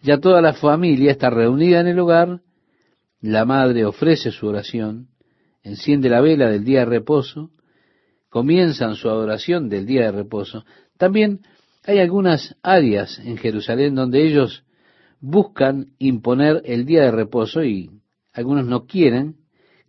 [0.00, 2.40] ya toda la familia está reunida en el hogar,
[3.20, 5.08] la madre ofrece su oración,
[5.64, 7.50] enciende la vela del día de reposo,
[8.30, 10.64] comienzan su adoración del día de reposo.
[10.96, 11.42] También
[11.86, 14.64] hay algunas áreas en Jerusalén donde ellos
[15.20, 17.90] buscan imponer el día de reposo y
[18.32, 19.36] algunos no quieren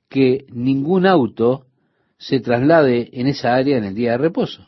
[0.08, 1.66] que ningún auto
[2.18, 4.68] se traslade en esa área en el día de reposo.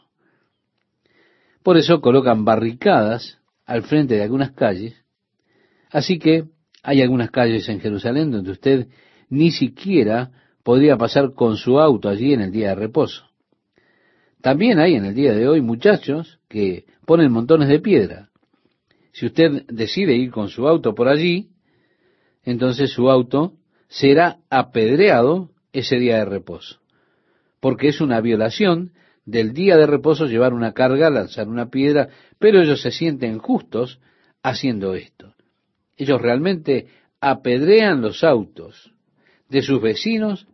[1.63, 4.95] Por eso colocan barricadas al frente de algunas calles.
[5.91, 6.45] Así que
[6.81, 8.87] hay algunas calles en Jerusalén donde usted
[9.29, 10.31] ni siquiera
[10.63, 13.25] podría pasar con su auto allí en el día de reposo.
[14.41, 18.29] También hay en el día de hoy muchachos que ponen montones de piedra.
[19.13, 21.49] Si usted decide ir con su auto por allí,
[22.43, 23.53] entonces su auto
[23.87, 26.79] será apedreado ese día de reposo,
[27.59, 28.91] porque es una violación
[29.25, 33.99] del día de reposo llevar una carga, lanzar una piedra, pero ellos se sienten justos
[34.41, 35.35] haciendo esto.
[35.97, 36.87] Ellos realmente
[37.21, 38.93] apedrean los autos
[39.49, 40.47] de sus vecinos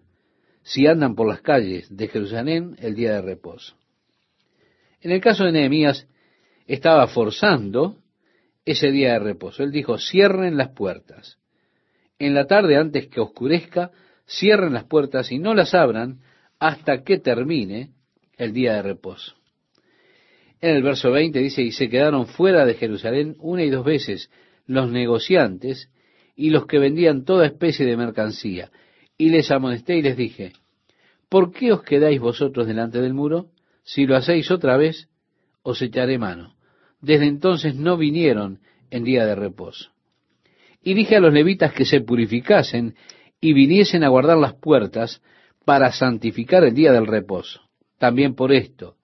[0.63, 3.75] si andan por las calles de Jerusalén el día de reposo.
[5.05, 6.07] En el caso de Nehemías,
[6.65, 7.97] estaba forzando
[8.65, 9.61] ese día de reposo.
[9.61, 11.37] Él dijo, cierren las puertas.
[12.17, 13.91] En la tarde, antes que oscurezca,
[14.25, 16.21] cierren las puertas y no las abran
[16.57, 17.91] hasta que termine
[18.35, 19.35] el día de reposo.
[20.59, 24.31] En el verso 20 dice, y se quedaron fuera de Jerusalén una y dos veces
[24.65, 25.91] los negociantes
[26.35, 28.71] y los que vendían toda especie de mercancía.
[29.19, 30.53] Y les amonesté y les dije,
[31.29, 33.51] ¿por qué os quedáis vosotros delante del muro?
[33.85, 35.07] Si lo hacéis otra vez,
[35.61, 36.55] os echaré mano.
[37.01, 38.59] Desde entonces no vinieron
[38.89, 39.91] en día de reposo.
[40.81, 42.95] Y dije a los levitas que se purificasen
[43.39, 45.21] y viniesen a guardar las puertas
[45.65, 47.61] para santificar el día del reposo.
[47.99, 48.97] También por esto,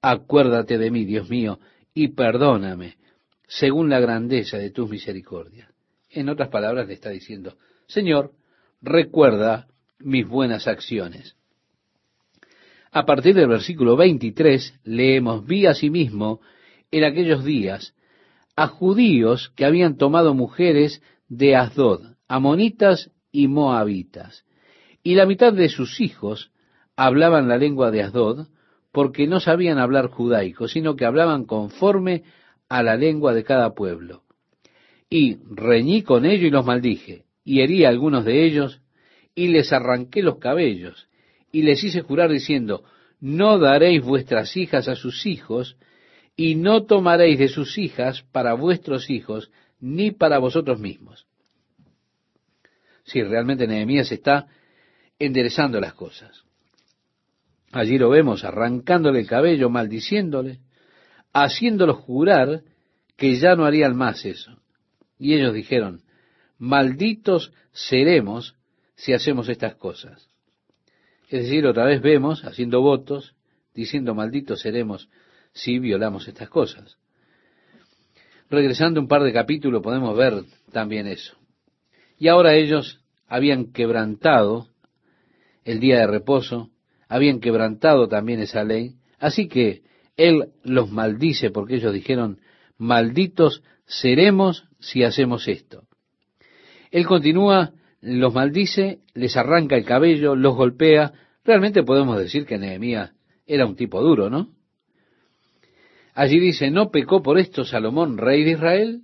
[0.00, 1.58] acuérdate de mí, Dios mío,
[1.92, 2.96] y perdóname,
[3.46, 5.68] según la grandeza de tus misericordias.
[6.10, 7.56] En otras palabras le está diciendo,
[7.86, 8.32] Señor,
[8.80, 9.68] recuerda
[9.98, 11.36] mis buenas acciones.
[12.94, 16.40] A partir del versículo 23 leemos, vi asimismo
[16.90, 17.94] en aquellos días
[18.54, 24.44] a judíos que habían tomado mujeres de Asdod, amonitas y moabitas,
[25.02, 26.52] y la mitad de sus hijos
[26.94, 28.48] hablaban la lengua de Asdod,
[28.92, 32.24] porque no sabían hablar judaico, sino que hablaban conforme
[32.68, 34.22] a la lengua de cada pueblo.
[35.08, 38.82] Y reñí con ellos y los maldije, y herí a algunos de ellos,
[39.34, 41.08] y les arranqué los cabellos,
[41.52, 42.82] y les hice jurar diciendo,
[43.20, 45.76] no daréis vuestras hijas a sus hijos,
[46.34, 51.26] y no tomaréis de sus hijas para vuestros hijos, ni para vosotros mismos.
[53.04, 54.48] Si realmente Nehemías está
[55.18, 56.44] enderezando las cosas.
[57.70, 60.60] Allí lo vemos arrancándole el cabello, maldiciéndole,
[61.32, 62.62] haciéndolo jurar
[63.16, 64.60] que ya no harían más eso.
[65.18, 66.02] Y ellos dijeron,
[66.58, 68.56] malditos seremos
[68.94, 70.31] si hacemos estas cosas.
[71.32, 73.34] Es decir, otra vez vemos haciendo votos,
[73.74, 75.08] diciendo malditos seremos
[75.54, 76.98] si violamos estas cosas.
[78.50, 81.34] Regresando un par de capítulos podemos ver también eso.
[82.18, 84.66] Y ahora ellos habían quebrantado
[85.64, 86.68] el día de reposo,
[87.08, 89.84] habían quebrantado también esa ley, así que
[90.18, 92.40] Él los maldice porque ellos dijeron,
[92.76, 95.84] malditos seremos si hacemos esto.
[96.90, 97.72] Él continúa,
[98.02, 101.12] los maldice, les arranca el cabello, los golpea.
[101.44, 103.12] Realmente podemos decir que Nehemías
[103.46, 104.50] era un tipo duro, ¿no?
[106.14, 109.02] Allí dice, ¿no pecó por esto Salomón, rey de Israel?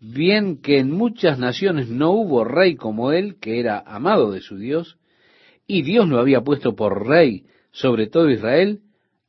[0.00, 4.56] Bien que en muchas naciones no hubo rey como él, que era amado de su
[4.56, 4.98] Dios,
[5.66, 8.80] y Dios lo había puesto por rey sobre todo Israel,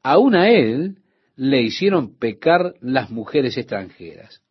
[0.02, 0.98] aún a él
[1.36, 4.42] le hicieron pecar las mujeres extranjeras.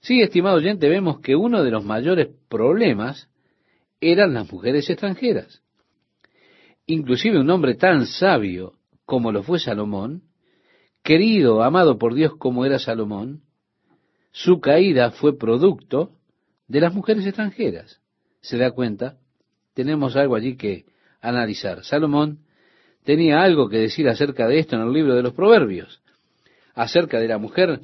[0.00, 3.27] Sí, estimado oyente, vemos que uno de los mayores problemas
[4.00, 5.62] eran las mujeres extranjeras.
[6.86, 8.74] Inclusive un hombre tan sabio
[9.04, 10.22] como lo fue Salomón,
[11.02, 13.42] querido, amado por Dios como era Salomón,
[14.32, 16.12] su caída fue producto
[16.66, 18.00] de las mujeres extranjeras.
[18.40, 19.18] ¿Se da cuenta?
[19.78, 20.86] tenemos algo allí que
[21.20, 21.84] analizar.
[21.84, 22.40] Salomón
[23.04, 26.02] tenía algo que decir acerca de esto en el libro de los Proverbios,
[26.74, 27.82] acerca de la mujer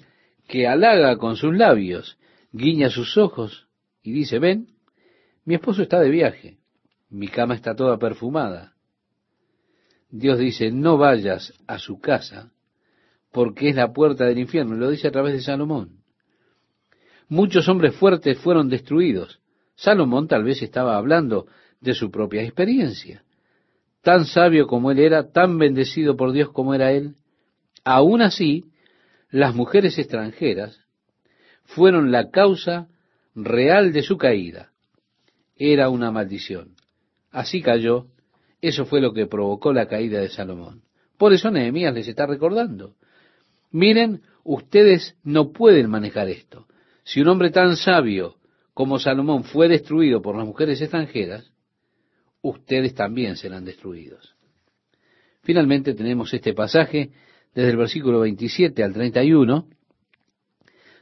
[0.48, 2.18] que halaga con sus labios,
[2.50, 3.68] guiña sus ojos
[4.02, 4.73] y dice, ven,
[5.44, 6.58] mi esposo está de viaje,
[7.10, 8.74] mi cama está toda perfumada.
[10.10, 12.52] Dios dice, no vayas a su casa,
[13.32, 16.04] porque es la puerta del infierno, lo dice a través de Salomón.
[17.28, 19.40] Muchos hombres fuertes fueron destruidos.
[19.74, 21.46] Salomón tal vez estaba hablando
[21.80, 23.24] de su propia experiencia.
[24.02, 27.16] Tan sabio como él era, tan bendecido por Dios como era él,
[27.84, 28.66] aún así,
[29.30, 30.78] las mujeres extranjeras
[31.64, 32.88] fueron la causa
[33.34, 34.73] real de su caída.
[35.56, 36.74] Era una maldición.
[37.30, 38.06] Así cayó,
[38.60, 40.82] eso fue lo que provocó la caída de Salomón.
[41.18, 42.96] Por eso Nehemías les está recordando.
[43.70, 46.66] Miren, ustedes no pueden manejar esto.
[47.04, 48.36] Si un hombre tan sabio
[48.72, 51.52] como Salomón fue destruido por las mujeres extranjeras,
[52.40, 54.34] ustedes también serán destruidos.
[55.42, 57.10] Finalmente tenemos este pasaje
[57.54, 59.68] desde el versículo 27 al 31,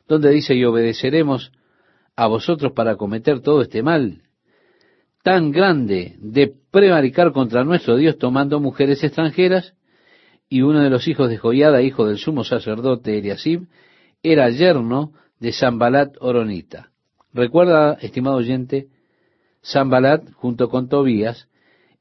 [0.08, 1.52] donde dice, y obedeceremos
[2.16, 4.22] a vosotros para cometer todo este mal
[5.22, 9.74] tan grande de prevaricar contra nuestro Dios tomando mujeres extranjeras,
[10.48, 13.68] y uno de los hijos de Joiada, hijo del sumo sacerdote Eliasib,
[14.22, 16.90] era yerno de Sambalat Oronita.
[17.32, 18.88] Recuerda, estimado oyente,
[19.62, 21.48] Sambalat, junto con Tobías,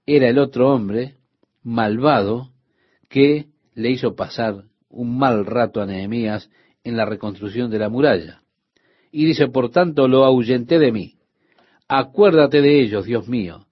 [0.06, 1.16] era el otro hombre
[1.64, 2.50] malvado
[3.08, 6.50] que le hizo pasar un mal rato a Nehemías
[6.84, 8.42] en la reconstrucción de la muralla.
[9.12, 11.16] Y dice, por tanto, lo ahuyenté de mí.
[11.94, 13.68] Acuérdate de ellos, Dios mío,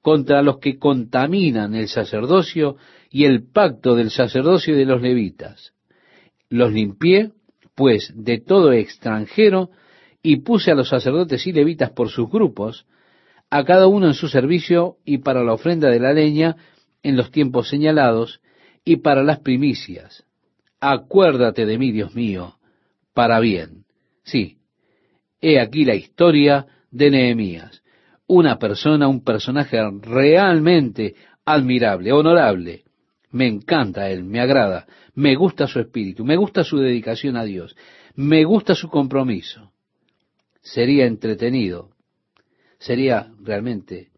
[0.00, 2.76] contra los que contaminan el sacerdocio
[3.10, 5.74] y el pacto del sacerdocio y de los levitas.
[6.48, 7.32] Los limpié,
[7.74, 9.68] pues, de todo extranjero,
[10.22, 12.86] y puse a los sacerdotes y levitas por sus grupos,
[13.50, 16.56] a cada uno en su servicio y para la ofrenda de la leña
[17.02, 18.40] en los tiempos señalados
[18.82, 20.24] y para las primicias.
[20.80, 22.54] Acuérdate de mí, Dios mío,
[23.12, 23.84] para bien.
[24.24, 24.56] Sí,
[25.40, 27.82] He aquí la historia de Nehemías.
[28.26, 31.14] Una persona, un personaje realmente
[31.44, 32.84] admirable, honorable.
[33.30, 37.76] Me encanta él, me agrada, me gusta su espíritu, me gusta su dedicación a Dios,
[38.14, 39.72] me gusta su compromiso.
[40.60, 41.90] Sería entretenido,
[42.78, 44.10] sería realmente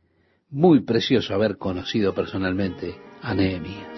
[0.49, 3.90] muy precioso haber conocido personalmente a Nehemías.